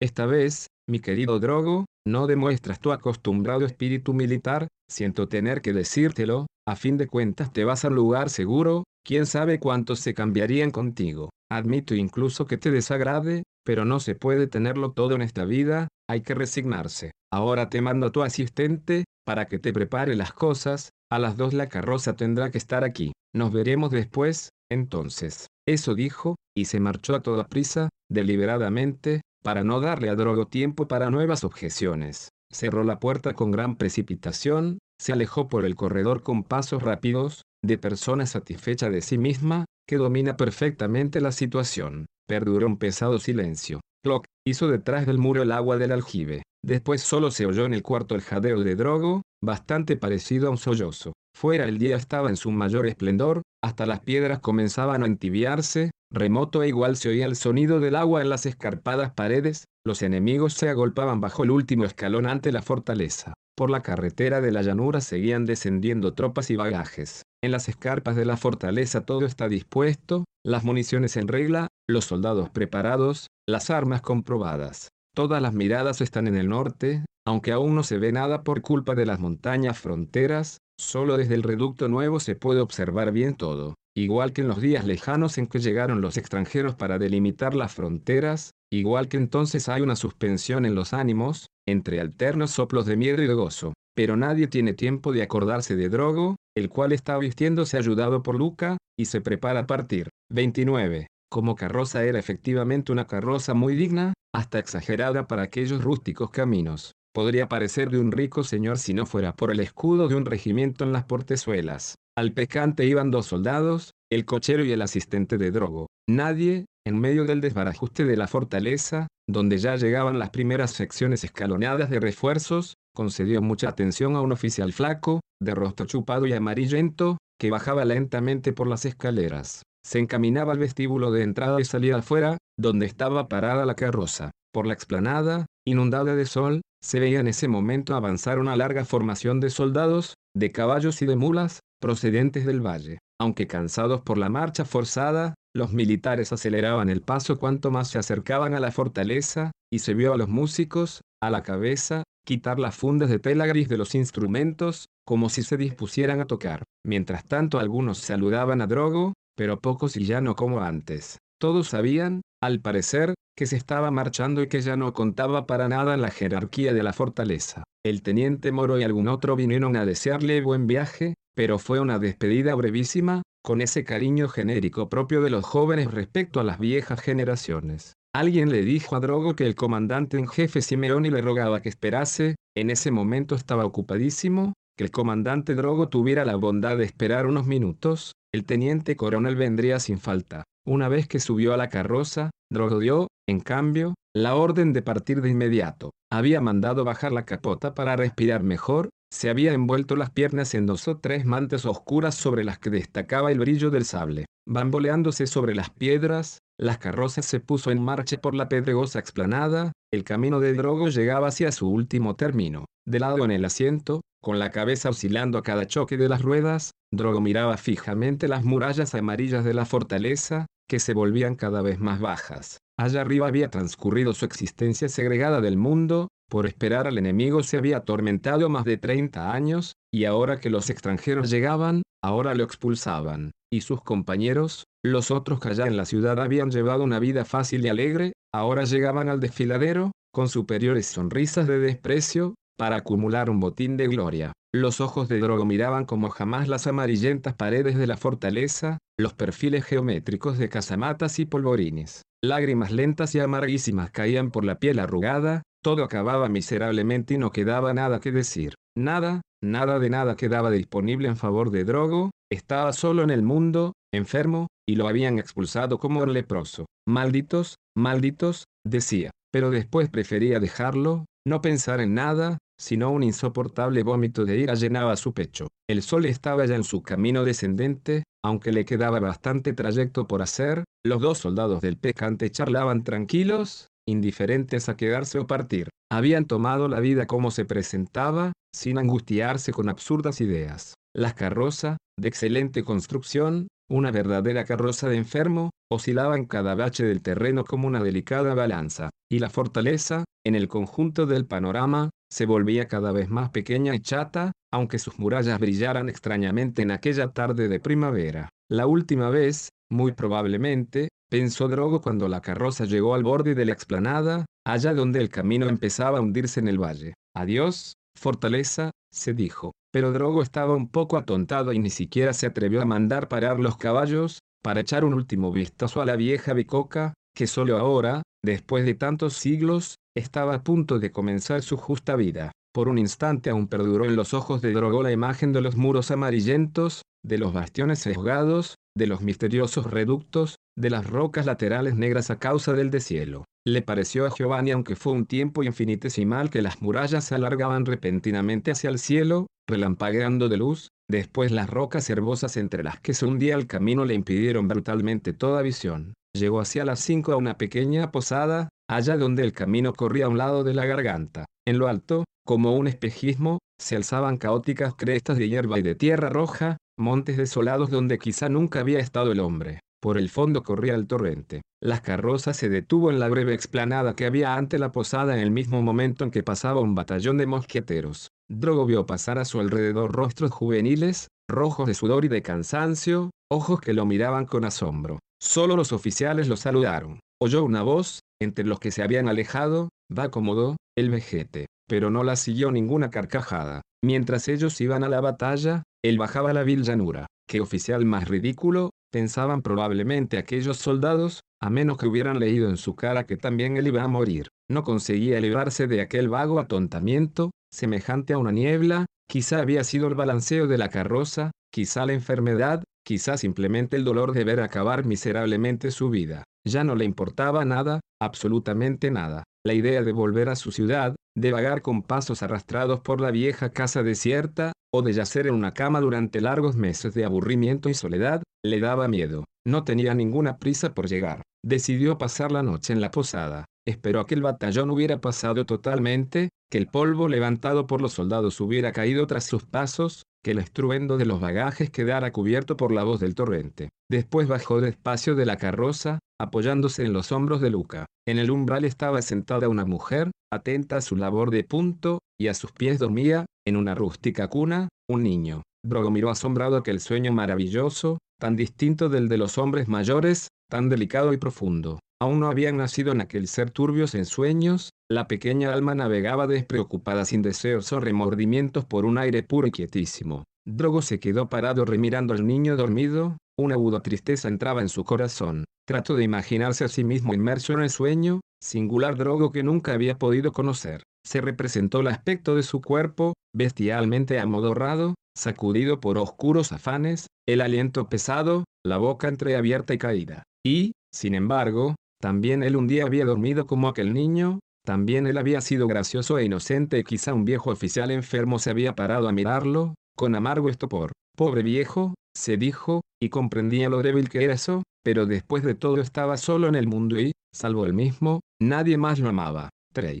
Esta 0.00 0.26
vez, 0.26 0.68
mi 0.88 1.00
querido 1.00 1.40
Drogo, 1.40 1.86
no 2.06 2.26
demuestras 2.28 2.80
tu 2.80 2.92
acostumbrado 2.92 3.66
espíritu 3.66 4.14
militar, 4.14 4.68
siento 4.88 5.28
tener 5.28 5.60
que 5.60 5.72
decírtelo, 5.72 6.46
a 6.66 6.76
fin 6.76 6.96
de 6.96 7.08
cuentas 7.08 7.52
te 7.52 7.64
vas 7.64 7.84
al 7.84 7.94
lugar 7.94 8.30
seguro, 8.30 8.84
quién 9.04 9.26
sabe 9.26 9.58
cuántos 9.58 9.98
se 9.98 10.14
cambiarían 10.14 10.70
contigo. 10.70 11.30
Admito 11.52 11.94
incluso 11.94 12.46
que 12.46 12.56
te 12.56 12.70
desagrade, 12.70 13.42
pero 13.62 13.84
no 13.84 14.00
se 14.00 14.14
puede 14.14 14.46
tenerlo 14.46 14.92
todo 14.92 15.14
en 15.14 15.20
esta 15.20 15.44
vida, 15.44 15.88
hay 16.08 16.22
que 16.22 16.32
resignarse. 16.32 17.10
Ahora 17.30 17.68
te 17.68 17.82
mando 17.82 18.06
a 18.06 18.10
tu 18.10 18.22
asistente, 18.22 19.04
para 19.26 19.48
que 19.48 19.58
te 19.58 19.74
prepare 19.74 20.16
las 20.16 20.32
cosas, 20.32 20.92
a 21.10 21.18
las 21.18 21.36
dos 21.36 21.52
la 21.52 21.68
carroza 21.68 22.16
tendrá 22.16 22.50
que 22.50 22.56
estar 22.56 22.84
aquí. 22.84 23.12
Nos 23.34 23.52
veremos 23.52 23.90
después, 23.90 24.48
entonces. 24.70 25.48
Eso 25.68 25.94
dijo, 25.94 26.36
y 26.56 26.64
se 26.64 26.80
marchó 26.80 27.14
a 27.14 27.22
toda 27.22 27.48
prisa, 27.48 27.90
deliberadamente, 28.10 29.20
para 29.44 29.62
no 29.62 29.80
darle 29.80 30.08
a 30.08 30.14
Drogo 30.14 30.46
tiempo 30.46 30.88
para 30.88 31.10
nuevas 31.10 31.44
objeciones. 31.44 32.30
Cerró 32.50 32.82
la 32.82 32.98
puerta 32.98 33.34
con 33.34 33.50
gran 33.50 33.76
precipitación, 33.76 34.78
se 34.98 35.12
alejó 35.12 35.48
por 35.48 35.66
el 35.66 35.74
corredor 35.74 36.22
con 36.22 36.44
pasos 36.44 36.82
rápidos, 36.82 37.42
de 37.62 37.76
persona 37.76 38.24
satisfecha 38.24 38.88
de 38.88 39.02
sí 39.02 39.18
misma, 39.18 39.66
que 39.88 39.96
domina 39.96 40.36
perfectamente 40.36 41.20
la 41.20 41.32
situación. 41.32 42.06
Perduró 42.28 42.66
un 42.66 42.78
pesado 42.78 43.18
silencio. 43.18 43.80
Clock 44.04 44.24
hizo 44.46 44.68
detrás 44.68 45.06
del 45.06 45.18
muro 45.18 45.42
el 45.42 45.52
agua 45.52 45.76
del 45.76 45.92
aljibe. 45.92 46.42
Después 46.64 47.02
solo 47.02 47.30
se 47.30 47.46
oyó 47.46 47.64
en 47.64 47.74
el 47.74 47.82
cuarto 47.82 48.14
el 48.14 48.20
jadeo 48.20 48.62
de 48.62 48.76
Drogo, 48.76 49.22
bastante 49.42 49.96
parecido 49.96 50.48
a 50.48 50.50
un 50.50 50.58
sollozo. 50.58 51.12
Fuera 51.36 51.64
el 51.64 51.78
día 51.78 51.96
estaba 51.96 52.28
en 52.28 52.36
su 52.36 52.50
mayor 52.50 52.86
esplendor, 52.86 53.42
hasta 53.64 53.86
las 53.86 54.00
piedras 54.00 54.40
comenzaban 54.40 55.02
a 55.02 55.06
entibiarse, 55.06 55.90
remoto 56.12 56.62
e 56.62 56.68
igual 56.68 56.96
se 56.96 57.08
oía 57.08 57.26
el 57.26 57.36
sonido 57.36 57.80
del 57.80 57.96
agua 57.96 58.22
en 58.22 58.28
las 58.28 58.46
escarpadas 58.46 59.12
paredes, 59.12 59.64
los 59.84 60.02
enemigos 60.02 60.54
se 60.54 60.68
agolpaban 60.68 61.20
bajo 61.20 61.42
el 61.42 61.50
último 61.50 61.84
escalón 61.84 62.26
ante 62.26 62.52
la 62.52 62.62
fortaleza. 62.62 63.34
Por 63.56 63.70
la 63.70 63.82
carretera 63.82 64.40
de 64.40 64.50
la 64.50 64.62
llanura 64.62 65.00
seguían 65.00 65.44
descendiendo 65.44 66.14
tropas 66.14 66.50
y 66.50 66.56
bagajes. 66.56 67.22
En 67.44 67.50
las 67.50 67.68
escarpas 67.68 68.16
de 68.16 68.24
la 68.24 68.36
fortaleza 68.36 69.04
todo 69.04 69.26
está 69.26 69.48
dispuesto, 69.48 70.24
las 70.44 70.64
municiones 70.64 71.16
en 71.16 71.28
regla, 71.28 71.68
los 71.88 72.06
soldados 72.06 72.48
preparados, 72.50 73.28
las 73.46 73.70
armas 73.70 74.00
comprobadas. 74.00 74.88
Todas 75.14 75.42
las 75.42 75.52
miradas 75.52 76.00
están 76.00 76.26
en 76.26 76.36
el 76.36 76.48
norte, 76.48 77.04
aunque 77.26 77.52
aún 77.52 77.74
no 77.74 77.82
se 77.82 77.98
ve 77.98 78.12
nada 78.12 78.42
por 78.42 78.62
culpa 78.62 78.94
de 78.94 79.04
las 79.04 79.20
montañas 79.20 79.78
fronteras, 79.78 80.58
solo 80.78 81.18
desde 81.18 81.34
el 81.34 81.42
reducto 81.42 81.88
nuevo 81.88 82.20
se 82.20 82.34
puede 82.34 82.60
observar 82.60 83.12
bien 83.12 83.34
todo. 83.34 83.74
Igual 83.94 84.32
que 84.32 84.40
en 84.40 84.48
los 84.48 84.60
días 84.60 84.86
lejanos 84.86 85.36
en 85.36 85.46
que 85.46 85.58
llegaron 85.58 86.00
los 86.00 86.16
extranjeros 86.16 86.74
para 86.74 86.98
delimitar 86.98 87.54
las 87.54 87.74
fronteras, 87.74 88.52
igual 88.72 89.08
que 89.08 89.18
entonces 89.18 89.68
hay 89.68 89.82
una 89.82 89.96
suspensión 89.96 90.64
en 90.64 90.74
los 90.74 90.94
ánimos, 90.94 91.48
entre 91.68 92.00
alternos 92.00 92.52
soplos 92.52 92.86
de 92.86 92.96
miedo 92.96 93.22
y 93.22 93.26
de 93.26 93.34
gozo. 93.34 93.74
Pero 93.94 94.16
nadie 94.16 94.46
tiene 94.46 94.72
tiempo 94.72 95.12
de 95.12 95.22
acordarse 95.22 95.76
de 95.76 95.90
Drogo, 95.90 96.36
el 96.56 96.70
cual 96.70 96.92
está 96.92 97.18
vistiéndose 97.18 97.76
ayudado 97.76 98.22
por 98.22 98.36
Luca, 98.36 98.78
y 98.98 99.04
se 99.04 99.20
prepara 99.20 99.60
a 99.60 99.66
partir. 99.66 100.08
29. 100.30 101.08
Como 101.30 101.54
carroza 101.54 102.04
era 102.04 102.18
efectivamente 102.18 102.92
una 102.92 103.06
carroza 103.06 103.52
muy 103.52 103.74
digna, 103.74 104.14
hasta 104.34 104.58
exagerada 104.58 105.28
para 105.28 105.42
aquellos 105.42 105.82
rústicos 105.82 106.30
caminos. 106.30 106.92
Podría 107.14 107.48
parecer 107.48 107.90
de 107.90 107.98
un 107.98 108.10
rico 108.10 108.42
señor 108.42 108.78
si 108.78 108.94
no 108.94 109.04
fuera 109.04 109.34
por 109.34 109.50
el 109.50 109.60
escudo 109.60 110.08
de 110.08 110.14
un 110.14 110.24
regimiento 110.24 110.84
en 110.84 110.92
las 110.92 111.04
portezuelas. 111.04 111.96
Al 112.14 112.32
pecante 112.32 112.84
iban 112.84 113.10
dos 113.10 113.24
soldados, 113.26 113.94
el 114.10 114.26
cochero 114.26 114.64
y 114.64 114.72
el 114.72 114.82
asistente 114.82 115.38
de 115.38 115.50
Drogo. 115.50 115.86
Nadie, 116.06 116.66
en 116.86 117.00
medio 117.00 117.24
del 117.24 117.40
desbarajuste 117.40 118.04
de 118.04 118.18
la 118.18 118.26
fortaleza, 118.26 119.06
donde 119.26 119.56
ya 119.56 119.76
llegaban 119.76 120.18
las 120.18 120.28
primeras 120.28 120.72
secciones 120.72 121.24
escalonadas 121.24 121.88
de 121.88 122.00
refuerzos, 122.00 122.74
concedió 122.94 123.40
mucha 123.40 123.70
atención 123.70 124.14
a 124.14 124.20
un 124.20 124.30
oficial 124.30 124.74
flaco, 124.74 125.20
de 125.40 125.54
rostro 125.54 125.86
chupado 125.86 126.26
y 126.26 126.34
amarillento, 126.34 127.16
que 127.40 127.50
bajaba 127.50 127.86
lentamente 127.86 128.52
por 128.52 128.66
las 128.66 128.84
escaleras. 128.84 129.62
Se 129.82 129.98
encaminaba 129.98 130.52
al 130.52 130.58
vestíbulo 130.58 131.12
de 131.12 131.22
entrada 131.22 131.62
y 131.62 131.64
salida 131.64 131.96
afuera, 131.96 132.36
donde 132.58 132.84
estaba 132.84 133.28
parada 133.28 133.64
la 133.64 133.74
carroza. 133.74 134.32
Por 134.52 134.66
la 134.66 134.74
explanada, 134.74 135.46
inundada 135.66 136.14
de 136.14 136.26
sol, 136.26 136.60
se 136.84 137.00
veía 137.00 137.20
en 137.20 137.28
ese 137.28 137.48
momento 137.48 137.94
avanzar 137.94 138.38
una 138.38 138.54
larga 138.54 138.84
formación 138.84 139.40
de 139.40 139.48
soldados, 139.48 140.14
de 140.36 140.52
caballos 140.52 141.00
y 141.00 141.06
de 141.06 141.16
mulas, 141.16 141.60
procedentes 141.82 142.46
del 142.46 142.66
valle. 142.66 142.96
Aunque 143.20 143.46
cansados 143.46 144.00
por 144.00 144.16
la 144.16 144.30
marcha 144.30 144.64
forzada, 144.64 145.34
los 145.54 145.74
militares 145.74 146.32
aceleraban 146.32 146.88
el 146.88 147.02
paso 147.02 147.38
cuanto 147.38 147.70
más 147.70 147.88
se 147.88 147.98
acercaban 147.98 148.54
a 148.54 148.60
la 148.60 148.72
fortaleza, 148.72 149.50
y 149.70 149.80
se 149.80 149.92
vio 149.92 150.14
a 150.14 150.16
los 150.16 150.30
músicos, 150.30 151.02
a 151.22 151.28
la 151.28 151.42
cabeza, 151.42 152.04
quitar 152.24 152.58
las 152.58 152.74
fundas 152.74 153.10
de 153.10 153.18
tela 153.18 153.46
gris 153.46 153.68
de 153.68 153.76
los 153.76 153.94
instrumentos, 153.94 154.86
como 155.06 155.28
si 155.28 155.42
se 155.42 155.58
dispusieran 155.58 156.20
a 156.20 156.26
tocar. 156.26 156.62
Mientras 156.86 157.24
tanto 157.26 157.58
algunos 157.58 157.98
saludaban 157.98 158.62
a 158.62 158.66
Drogo, 158.66 159.12
pero 159.36 159.60
pocos 159.60 159.96
y 159.96 160.04
ya 160.04 160.20
no 160.20 160.36
como 160.36 160.60
antes. 160.60 161.18
Todos 161.38 161.68
sabían, 161.68 162.22
al 162.42 162.60
parecer, 162.60 163.14
que 163.36 163.46
se 163.46 163.56
estaba 163.56 163.90
marchando 163.90 164.42
y 164.42 164.48
que 164.48 164.60
ya 164.60 164.76
no 164.76 164.92
contaba 164.92 165.46
para 165.46 165.68
nada 165.68 165.94
en 165.94 166.02
la 166.02 166.10
jerarquía 166.10 166.72
de 166.72 166.82
la 166.82 166.92
fortaleza. 166.92 167.64
El 167.84 168.02
teniente 168.02 168.52
Moro 168.52 168.78
y 168.78 168.84
algún 168.84 169.08
otro 169.08 169.36
vinieron 169.36 169.76
a 169.76 169.84
desearle 169.84 170.40
buen 170.42 170.66
viaje, 170.66 171.14
pero 171.34 171.58
fue 171.58 171.80
una 171.80 171.98
despedida 171.98 172.54
brevísima, 172.54 173.22
con 173.42 173.60
ese 173.60 173.84
cariño 173.84 174.28
genérico 174.28 174.88
propio 174.88 175.22
de 175.22 175.30
los 175.30 175.44
jóvenes 175.44 175.90
respecto 175.90 176.40
a 176.40 176.44
las 176.44 176.58
viejas 176.58 177.00
generaciones. 177.00 177.94
Alguien 178.14 178.50
le 178.50 178.62
dijo 178.62 178.94
a 178.94 179.00
Drogo 179.00 179.34
que 179.34 179.46
el 179.46 179.54
comandante 179.54 180.18
en 180.18 180.28
jefe 180.28 180.60
Simeoni 180.60 181.10
le 181.10 181.22
rogaba 181.22 181.62
que 181.62 181.70
esperase, 181.70 182.36
en 182.54 182.70
ese 182.70 182.90
momento 182.90 183.34
estaba 183.34 183.64
ocupadísimo, 183.64 184.52
que 184.76 184.84
el 184.84 184.90
comandante 184.90 185.54
Drogo 185.54 185.88
tuviera 185.88 186.24
la 186.24 186.36
bondad 186.36 186.76
de 186.76 186.84
esperar 186.84 187.26
unos 187.26 187.46
minutos, 187.46 188.12
el 188.34 188.44
teniente 188.44 188.96
coronel 188.96 189.36
vendría 189.36 189.80
sin 189.80 189.98
falta. 189.98 190.44
Una 190.66 190.88
vez 190.88 191.08
que 191.08 191.20
subió 191.20 191.54
a 191.54 191.56
la 191.56 191.68
carroza, 191.68 192.30
Drogo 192.50 192.78
dio, 192.78 193.08
en 193.26 193.40
cambio, 193.40 193.94
la 194.14 194.34
orden 194.36 194.72
de 194.72 194.82
partir 194.82 195.22
de 195.22 195.30
inmediato. 195.30 195.90
Había 196.10 196.40
mandado 196.40 196.84
bajar 196.84 197.12
la 197.12 197.24
capota 197.24 197.74
para 197.74 197.96
respirar 197.96 198.42
mejor, 198.42 198.90
se 199.12 199.28
había 199.28 199.52
envuelto 199.52 199.94
las 199.94 200.08
piernas 200.08 200.54
en 200.54 200.64
dos 200.64 200.88
o 200.88 200.96
tres 200.96 201.26
mantas 201.26 201.66
oscuras 201.66 202.14
sobre 202.14 202.44
las 202.44 202.58
que 202.58 202.70
destacaba 202.70 203.30
el 203.30 203.38
brillo 203.38 203.70
del 203.70 203.84
sable. 203.84 204.24
Bamboleándose 204.48 205.26
sobre 205.26 205.54
las 205.54 205.68
piedras, 205.68 206.38
las 206.58 206.78
carrozas 206.78 207.26
se 207.26 207.38
puso 207.38 207.70
en 207.70 207.82
marcha 207.82 208.16
por 208.16 208.34
la 208.34 208.48
pedregosa 208.48 208.98
explanada, 208.98 209.72
el 209.92 210.04
camino 210.04 210.40
de 210.40 210.54
Drogo 210.54 210.88
llegaba 210.88 211.28
hacia 211.28 211.52
su 211.52 211.68
último 211.68 212.16
término. 212.16 212.64
De 212.88 213.00
lado 213.00 213.22
en 213.24 213.30
el 213.30 213.44
asiento, 213.44 214.00
con 214.22 214.38
la 214.38 214.50
cabeza 214.50 214.88
oscilando 214.88 215.36
a 215.36 215.42
cada 215.42 215.66
choque 215.66 215.98
de 215.98 216.08
las 216.08 216.22
ruedas, 216.22 216.70
Drogo 216.90 217.20
miraba 217.20 217.58
fijamente 217.58 218.28
las 218.28 218.44
murallas 218.44 218.94
amarillas 218.94 219.44
de 219.44 219.52
la 219.52 219.66
fortaleza, 219.66 220.46
que 220.66 220.80
se 220.80 220.94
volvían 220.94 221.36
cada 221.36 221.60
vez 221.60 221.78
más 221.78 222.00
bajas. 222.00 222.58
Allá 222.78 223.02
arriba 223.02 223.28
había 223.28 223.50
transcurrido 223.50 224.14
su 224.14 224.24
existencia 224.24 224.88
segregada 224.88 225.42
del 225.42 225.58
mundo, 225.58 226.08
por 226.32 226.46
esperar 226.46 226.86
al 226.86 226.96
enemigo 226.96 227.42
se 227.42 227.58
había 227.58 227.76
atormentado 227.76 228.48
más 228.48 228.64
de 228.64 228.78
30 228.78 229.34
años, 229.34 229.74
y 229.92 230.06
ahora 230.06 230.40
que 230.40 230.48
los 230.48 230.70
extranjeros 230.70 231.28
llegaban, 231.28 231.82
ahora 232.02 232.34
lo 232.34 232.42
expulsaban. 232.42 233.32
Y 233.52 233.60
sus 233.60 233.82
compañeros, 233.82 234.64
los 234.82 235.10
otros 235.10 235.40
que 235.40 235.50
allá 235.50 235.66
en 235.66 235.76
la 235.76 235.84
ciudad 235.84 236.18
habían 236.18 236.50
llevado 236.50 236.84
una 236.84 237.00
vida 237.00 237.26
fácil 237.26 237.66
y 237.66 237.68
alegre, 237.68 238.14
ahora 238.34 238.64
llegaban 238.64 239.10
al 239.10 239.20
desfiladero, 239.20 239.92
con 240.10 240.30
superiores 240.30 240.86
sonrisas 240.86 241.46
de 241.46 241.58
desprecio, 241.58 242.34
para 242.58 242.76
acumular 242.76 243.28
un 243.28 243.38
botín 243.38 243.76
de 243.76 243.88
gloria. 243.88 244.32
Los 244.54 244.80
ojos 244.80 245.10
de 245.10 245.18
Drogo 245.18 245.44
miraban 245.44 245.84
como 245.84 246.08
jamás 246.08 246.48
las 246.48 246.66
amarillentas 246.66 247.34
paredes 247.34 247.76
de 247.76 247.86
la 247.86 247.98
fortaleza, 247.98 248.78
los 248.98 249.12
perfiles 249.12 249.66
geométricos 249.66 250.38
de 250.38 250.48
casamatas 250.48 251.18
y 251.18 251.26
polvorines. 251.26 252.00
Lágrimas 252.24 252.72
lentas 252.72 253.14
y 253.14 253.20
amarguísimas 253.20 253.90
caían 253.90 254.30
por 254.30 254.46
la 254.46 254.58
piel 254.58 254.78
arrugada, 254.78 255.42
todo 255.62 255.84
acababa 255.84 256.28
miserablemente 256.28 257.14
y 257.14 257.18
no 257.18 257.30
quedaba 257.30 257.72
nada 257.72 258.00
que 258.00 258.12
decir. 258.12 258.54
Nada, 258.76 259.22
nada 259.42 259.78
de 259.78 259.90
nada 259.90 260.16
quedaba 260.16 260.50
disponible 260.50 261.08
en 261.08 261.16
favor 261.16 261.50
de 261.50 261.64
Drogo, 261.64 262.10
estaba 262.30 262.72
solo 262.72 263.02
en 263.02 263.10
el 263.10 263.22
mundo, 263.22 263.72
enfermo, 263.92 264.48
y 264.68 264.76
lo 264.76 264.88
habían 264.88 265.18
expulsado 265.18 265.78
como 265.78 266.02
un 266.02 266.12
leproso. 266.12 266.66
Malditos, 266.86 267.56
malditos, 267.76 268.44
decía, 268.66 269.10
pero 269.32 269.50
después 269.50 269.88
prefería 269.88 270.40
dejarlo, 270.40 271.04
no 271.26 271.40
pensar 271.40 271.80
en 271.80 271.94
nada, 271.94 272.38
sino 272.58 272.90
un 272.90 273.02
insoportable 273.02 273.82
vómito 273.82 274.24
de 274.24 274.38
ira 274.38 274.54
llenaba 274.54 274.96
su 274.96 275.12
pecho. 275.12 275.48
El 275.68 275.82
sol 275.82 276.06
estaba 276.06 276.46
ya 276.46 276.54
en 276.54 276.64
su 276.64 276.82
camino 276.82 277.24
descendente, 277.24 278.04
aunque 278.24 278.52
le 278.52 278.64
quedaba 278.64 279.00
bastante 279.00 279.52
trayecto 279.52 280.06
por 280.06 280.22
hacer, 280.22 280.64
los 280.84 281.00
dos 281.00 281.18
soldados 281.18 281.60
del 281.60 281.76
pecante 281.76 282.30
charlaban 282.30 282.84
tranquilos, 282.84 283.68
indiferentes 283.88 284.68
a 284.68 284.76
quedarse 284.76 285.18
o 285.18 285.26
partir. 285.26 285.68
Habían 285.90 286.26
tomado 286.26 286.68
la 286.68 286.80
vida 286.80 287.06
como 287.06 287.30
se 287.30 287.44
presentaba, 287.44 288.32
sin 288.54 288.78
angustiarse 288.78 289.52
con 289.52 289.68
absurdas 289.68 290.20
ideas. 290.20 290.74
Las 290.94 291.14
carrozas, 291.14 291.78
de 291.98 292.08
excelente 292.08 292.64
construcción, 292.64 293.48
una 293.70 293.90
verdadera 293.90 294.44
carroza 294.44 294.88
de 294.88 294.96
enfermo, 294.96 295.50
oscilaban 295.70 296.26
cada 296.26 296.54
bache 296.54 296.84
del 296.84 297.02
terreno 297.02 297.44
como 297.44 297.66
una 297.66 297.82
delicada 297.82 298.34
balanza, 298.34 298.90
y 299.10 299.18
la 299.18 299.30
fortaleza, 299.30 300.04
en 300.24 300.34
el 300.34 300.48
conjunto 300.48 301.06
del 301.06 301.26
panorama, 301.26 301.90
se 302.10 302.26
volvía 302.26 302.68
cada 302.68 302.92
vez 302.92 303.08
más 303.08 303.30
pequeña 303.30 303.74
y 303.74 303.80
chata, 303.80 304.32
aunque 304.52 304.78
sus 304.78 304.98
murallas 304.98 305.40
brillaran 305.40 305.88
extrañamente 305.88 306.60
en 306.60 306.70
aquella 306.70 307.08
tarde 307.08 307.48
de 307.48 307.60
primavera. 307.60 308.28
La 308.50 308.66
última 308.66 309.08
vez, 309.08 309.48
muy 309.70 309.92
probablemente, 309.92 310.88
pensó 311.12 311.46
Drogo 311.46 311.82
cuando 311.82 312.08
la 312.08 312.22
carroza 312.22 312.64
llegó 312.64 312.94
al 312.94 313.02
borde 313.02 313.34
de 313.34 313.44
la 313.44 313.52
explanada, 313.52 314.24
allá 314.46 314.72
donde 314.72 314.98
el 314.98 315.10
camino 315.10 315.46
empezaba 315.46 315.98
a 315.98 316.00
hundirse 316.00 316.40
en 316.40 316.48
el 316.48 316.58
valle. 316.58 316.94
Adiós, 317.14 317.74
fortaleza, 318.00 318.70
se 318.90 319.12
dijo. 319.12 319.52
Pero 319.70 319.92
Drogo 319.92 320.22
estaba 320.22 320.54
un 320.54 320.70
poco 320.70 320.96
atontado 320.96 321.52
y 321.52 321.58
ni 321.58 321.68
siquiera 321.68 322.14
se 322.14 322.24
atrevió 322.24 322.62
a 322.62 322.64
mandar 322.64 323.08
parar 323.08 323.40
los 323.40 323.58
caballos, 323.58 324.20
para 324.42 324.60
echar 324.60 324.86
un 324.86 324.94
último 324.94 325.30
vistazo 325.32 325.82
a 325.82 325.84
la 325.84 325.96
vieja 325.96 326.32
bicoca, 326.32 326.94
que 327.14 327.26
solo 327.26 327.58
ahora, 327.58 328.00
después 328.24 328.64
de 328.64 328.72
tantos 328.72 329.12
siglos, 329.12 329.76
estaba 329.94 330.36
a 330.36 330.42
punto 330.42 330.78
de 330.78 330.92
comenzar 330.92 331.42
su 331.42 331.58
justa 331.58 331.94
vida. 331.94 332.32
Por 332.54 332.70
un 332.70 332.78
instante 332.78 333.28
aún 333.28 333.48
perduró 333.48 333.84
en 333.84 333.96
los 333.96 334.14
ojos 334.14 334.40
de 334.40 334.54
Drogo 334.54 334.82
la 334.82 334.92
imagen 334.92 335.34
de 335.34 335.42
los 335.42 335.56
muros 335.56 335.90
amarillentos, 335.90 336.80
de 337.04 337.18
los 337.18 337.34
bastiones 337.34 337.80
sesgados, 337.80 338.54
de 338.74 338.86
los 338.86 339.02
misteriosos 339.02 339.70
reductos, 339.70 340.36
de 340.56 340.70
las 340.70 340.86
rocas 340.86 341.26
laterales 341.26 341.74
negras 341.74 342.10
a 342.10 342.18
causa 342.18 342.52
del 342.52 342.70
deshielo. 342.70 343.24
Le 343.46 343.62
pareció 343.62 344.06
a 344.06 344.10
Giovanni, 344.10 344.52
aunque 344.52 344.76
fue 344.76 344.92
un 344.92 345.06
tiempo 345.06 345.42
infinitesimal, 345.42 346.30
que 346.30 346.42
las 346.42 346.62
murallas 346.62 347.04
se 347.04 347.14
alargaban 347.14 347.66
repentinamente 347.66 348.50
hacia 348.52 348.70
el 348.70 348.78
cielo, 348.78 349.26
relampagueando 349.48 350.28
de 350.28 350.36
luz, 350.36 350.68
después 350.88 351.32
las 351.32 351.50
rocas 351.50 351.88
herbosas 351.90 352.36
entre 352.36 352.62
las 352.62 352.80
que 352.80 352.94
se 352.94 353.06
hundía 353.06 353.34
el 353.34 353.46
camino 353.46 353.84
le 353.84 353.94
impidieron 353.94 354.46
brutalmente 354.46 355.12
toda 355.12 355.42
visión. 355.42 355.94
Llegó 356.14 356.40
hacia 356.40 356.64
las 356.64 356.80
cinco 356.80 357.12
a 357.12 357.16
una 357.16 357.38
pequeña 357.38 357.90
posada, 357.90 358.48
allá 358.70 358.96
donde 358.96 359.22
el 359.22 359.32
camino 359.32 359.72
corría 359.72 360.04
a 360.04 360.08
un 360.08 360.18
lado 360.18 360.44
de 360.44 360.54
la 360.54 360.66
garganta. 360.66 361.24
En 361.46 361.58
lo 361.58 361.68
alto, 361.68 362.04
como 362.24 362.54
un 362.54 362.68
espejismo, 362.68 363.38
se 363.60 363.76
alzaban 363.76 364.18
caóticas 364.18 364.74
crestas 364.74 365.18
de 365.18 365.28
hierba 365.28 365.58
y 365.58 365.62
de 365.62 365.74
tierra 365.74 366.10
roja, 366.10 366.58
montes 366.78 367.16
desolados 367.16 367.70
donde 367.70 367.98
quizá 367.98 368.28
nunca 368.28 368.60
había 368.60 368.78
estado 368.78 369.12
el 369.12 369.20
hombre. 369.20 369.60
Por 369.82 369.98
el 369.98 370.10
fondo 370.10 370.44
corría 370.44 370.76
el 370.76 370.86
torrente. 370.86 371.42
Las 371.60 371.80
carrozas 371.80 372.36
se 372.36 372.48
detuvo 372.48 372.90
en 372.90 373.00
la 373.00 373.08
breve 373.08 373.34
explanada 373.34 373.96
que 373.96 374.06
había 374.06 374.36
ante 374.36 374.60
la 374.60 374.70
posada 374.70 375.12
en 375.14 375.18
el 375.20 375.32
mismo 375.32 375.60
momento 375.60 376.04
en 376.04 376.12
que 376.12 376.22
pasaba 376.22 376.60
un 376.60 376.76
batallón 376.76 377.18
de 377.18 377.26
mosqueteros. 377.26 378.12
Drogo 378.30 378.64
vio 378.64 378.86
pasar 378.86 379.18
a 379.18 379.24
su 379.24 379.40
alrededor 379.40 379.90
rostros 379.90 380.30
juveniles, 380.30 381.08
rojos 381.28 381.66
de 381.66 381.74
sudor 381.74 382.04
y 382.04 382.08
de 382.08 382.22
cansancio, 382.22 383.10
ojos 383.28 383.60
que 383.60 383.72
lo 383.72 383.84
miraban 383.84 384.24
con 384.24 384.44
asombro. 384.44 385.00
Solo 385.20 385.56
los 385.56 385.72
oficiales 385.72 386.28
lo 386.28 386.36
saludaron. 386.36 387.00
Oyó 387.20 387.42
una 387.42 387.62
voz, 387.62 388.02
entre 388.22 388.44
los 388.44 388.60
que 388.60 388.70
se 388.70 388.84
habían 388.84 389.08
alejado, 389.08 389.68
va 389.96 390.12
cómodo, 390.12 390.58
el 390.78 390.90
vejete, 390.90 391.46
pero 391.68 391.90
no 391.90 392.04
la 392.04 392.14
siguió 392.14 392.52
ninguna 392.52 392.90
carcajada. 392.90 393.62
Mientras 393.84 394.28
ellos 394.28 394.60
iban 394.60 394.84
a 394.84 394.88
la 394.88 395.00
batalla, 395.00 395.64
él 395.84 395.98
bajaba 395.98 396.32
la 396.32 396.44
vil 396.44 396.62
llanura. 396.62 397.06
¿Qué 397.28 397.40
oficial 397.40 397.84
más 397.84 398.06
ridículo? 398.06 398.70
Pensaban 398.92 399.40
probablemente 399.40 400.18
aquellos 400.18 400.58
soldados, 400.58 401.20
a 401.40 401.48
menos 401.48 401.78
que 401.78 401.86
hubieran 401.86 402.20
leído 402.20 402.50
en 402.50 402.58
su 402.58 402.76
cara 402.76 403.06
que 403.06 403.16
también 403.16 403.56
él 403.56 403.66
iba 403.66 403.82
a 403.82 403.88
morir. 403.88 404.28
No 404.50 404.64
conseguía 404.64 405.18
librarse 405.18 405.66
de 405.66 405.80
aquel 405.80 406.10
vago 406.10 406.38
atontamiento, 406.38 407.30
semejante 407.50 408.12
a 408.12 408.18
una 408.18 408.32
niebla, 408.32 408.84
quizá 409.08 409.38
había 409.38 409.64
sido 409.64 409.88
el 409.88 409.94
balanceo 409.94 410.46
de 410.46 410.58
la 410.58 410.68
carroza, 410.68 411.30
quizá 411.50 411.86
la 411.86 411.94
enfermedad, 411.94 412.64
quizá 412.84 413.16
simplemente 413.16 413.78
el 413.78 413.84
dolor 413.84 414.12
de 414.12 414.24
ver 414.24 414.40
acabar 414.40 414.84
miserablemente 414.84 415.70
su 415.70 415.88
vida. 415.88 416.24
Ya 416.46 416.62
no 416.62 416.74
le 416.74 416.84
importaba 416.84 417.46
nada, 417.46 417.80
absolutamente 417.98 418.90
nada. 418.90 419.24
La 419.42 419.54
idea 419.54 419.82
de 419.82 419.92
volver 419.92 420.28
a 420.28 420.36
su 420.36 420.52
ciudad, 420.52 420.94
de 421.16 421.32
vagar 421.32 421.62
con 421.62 421.82
pasos 421.82 422.22
arrastrados 422.22 422.80
por 422.80 423.00
la 423.00 423.10
vieja 423.10 423.50
casa 423.50 423.82
desierta, 423.82 424.52
o 424.74 424.82
de 424.82 424.92
yacer 424.92 425.26
en 425.26 425.34
una 425.34 425.52
cama 425.52 425.80
durante 425.80 426.20
largos 426.20 426.56
meses 426.56 426.94
de 426.94 427.04
aburrimiento 427.04 427.68
y 427.68 427.74
soledad, 427.74 428.22
le 428.44 428.60
daba 428.60 428.88
miedo. 428.88 429.24
No 429.46 429.64
tenía 429.64 429.94
ninguna 429.94 430.38
prisa 430.38 430.74
por 430.74 430.88
llegar. 430.88 431.22
Decidió 431.44 431.98
pasar 431.98 432.32
la 432.32 432.42
noche 432.42 432.72
en 432.72 432.80
la 432.80 432.90
posada. 432.90 433.44
Esperó 433.66 434.00
a 434.00 434.06
que 434.06 434.14
el 434.14 434.22
batallón 434.22 434.70
hubiera 434.70 435.00
pasado 435.00 435.44
totalmente, 435.44 436.30
que 436.50 436.58
el 436.58 436.66
polvo 436.66 437.08
levantado 437.08 437.66
por 437.66 437.80
los 437.80 437.92
soldados 437.92 438.40
hubiera 438.40 438.72
caído 438.72 439.06
tras 439.06 439.24
sus 439.24 439.44
pasos, 439.44 440.04
que 440.24 440.32
el 440.32 440.38
estruendo 440.38 440.96
de 440.98 441.06
los 441.06 441.20
bagajes 441.20 441.70
quedara 441.70 442.12
cubierto 442.12 442.56
por 442.56 442.72
la 442.72 442.84
voz 442.84 443.00
del 443.00 443.14
torrente. 443.14 443.68
Después 443.90 444.28
bajó 444.28 444.60
despacio 444.60 445.14
de 445.14 445.26
la 445.26 445.36
carroza, 445.36 445.98
apoyándose 446.20 446.84
en 446.84 446.92
los 446.92 447.12
hombros 447.12 447.40
de 447.40 447.50
Luca. 447.50 447.86
En 448.06 448.18
el 448.18 448.30
umbral 448.30 448.64
estaba 448.64 449.02
sentada 449.02 449.48
una 449.48 449.64
mujer, 449.64 450.10
atenta 450.32 450.78
a 450.78 450.80
su 450.80 450.96
labor 450.96 451.30
de 451.30 451.44
punto, 451.44 451.98
y 452.18 452.28
a 452.28 452.34
sus 452.34 452.52
pies 452.52 452.78
dormía, 452.78 453.26
en 453.46 453.56
una 453.56 453.74
rústica 453.74 454.28
cuna, 454.28 454.68
un 454.88 455.02
niño. 455.02 455.42
Drogo 455.64 455.90
miró 455.90 456.10
asombrado 456.10 456.56
aquel 456.56 456.80
sueño 456.80 457.12
maravilloso, 457.12 457.98
tan 458.18 458.34
distinto 458.34 458.88
del 458.88 459.08
de 459.08 459.18
los 459.18 459.36
hombres 459.36 459.68
mayores, 459.68 460.28
tan 460.50 460.68
delicado 460.68 461.12
y 461.12 461.18
profundo. 461.18 461.78
Aún 462.00 462.18
no 462.18 462.28
habían 462.28 462.56
nacido 462.56 462.92
en 462.92 463.00
aquel 463.00 463.28
ser 463.28 463.50
turbios 463.50 463.94
ensueños, 463.94 464.70
la 464.90 465.06
pequeña 465.06 465.52
alma 465.52 465.74
navegaba 465.74 466.26
despreocupada 466.26 467.04
sin 467.04 467.22
deseos 467.22 467.72
o 467.72 467.80
remordimientos 467.80 468.64
por 468.64 468.84
un 468.84 468.98
aire 468.98 469.22
puro 469.22 469.46
y 469.46 469.52
quietísimo. 469.52 470.24
Drogo 470.44 470.82
se 470.82 470.98
quedó 470.98 471.28
parado 471.28 471.64
remirando 471.64 472.14
al 472.14 472.26
niño 472.26 472.56
dormido, 472.56 473.18
una 473.38 473.54
aguda 473.54 473.80
tristeza 473.80 474.28
entraba 474.28 474.62
en 474.62 474.68
su 474.68 474.84
corazón. 474.84 475.44
Trató 475.66 475.94
de 475.94 476.04
imaginarse 476.04 476.64
a 476.64 476.68
sí 476.68 476.82
mismo 476.82 477.14
inmerso 477.14 477.52
en 477.52 477.60
el 477.60 477.70
sueño, 477.70 478.20
singular 478.42 478.96
Drogo 478.96 479.30
que 479.30 479.42
nunca 479.42 479.72
había 479.72 479.98
podido 479.98 480.32
conocer. 480.32 480.82
Se 481.06 481.20
representó 481.20 481.80
el 481.80 481.86
aspecto 481.86 482.34
de 482.34 482.42
su 482.42 482.60
cuerpo, 482.60 483.14
bestialmente 483.34 484.18
amodorrado, 484.18 484.94
sacudido 485.16 485.80
por 485.80 485.96
oscuros 485.98 486.52
afanes, 486.52 487.06
el 487.26 487.40
aliento 487.40 487.88
pesado, 487.88 488.44
la 488.64 488.78
boca 488.78 489.08
entreabierta 489.08 489.74
y 489.74 489.78
caída. 489.78 490.24
Y, 490.44 490.72
sin 490.92 491.14
embargo, 491.14 491.76
también 492.00 492.42
él 492.42 492.56
un 492.56 492.66
día 492.66 492.84
había 492.84 493.04
dormido 493.04 493.46
como 493.46 493.68
aquel 493.68 493.94
niño, 493.94 494.40
también 494.64 495.06
él 495.06 495.18
había 495.18 495.40
sido 495.40 495.66
gracioso 495.66 496.18
e 496.18 496.24
inocente 496.24 496.78
y 496.78 496.84
quizá 496.84 497.14
un 497.14 497.24
viejo 497.24 497.50
oficial 497.50 497.90
enfermo 497.90 498.38
se 498.38 498.50
había 498.50 498.74
parado 498.74 499.08
a 499.08 499.12
mirarlo, 499.12 499.74
con 499.96 500.14
amargo 500.14 500.48
estupor. 500.48 500.92
Pobre 501.16 501.42
viejo, 501.42 501.94
se 502.16 502.36
dijo, 502.36 502.80
y 503.00 503.08
comprendía 503.08 503.68
lo 503.68 503.82
débil 503.82 504.08
que 504.08 504.24
era 504.24 504.34
eso, 504.34 504.62
pero 504.84 505.06
después 505.06 505.42
de 505.42 505.54
todo 505.54 505.80
estaba 505.80 506.16
solo 506.16 506.48
en 506.48 506.54
el 506.54 506.66
mundo 506.66 507.00
y, 507.00 507.12
salvo 507.32 507.66
él 507.66 507.72
mismo, 507.74 508.20
nadie 508.40 508.76
más 508.76 508.98
lo 508.98 509.08
amaba. 509.08 509.48
Trey. 509.72 510.00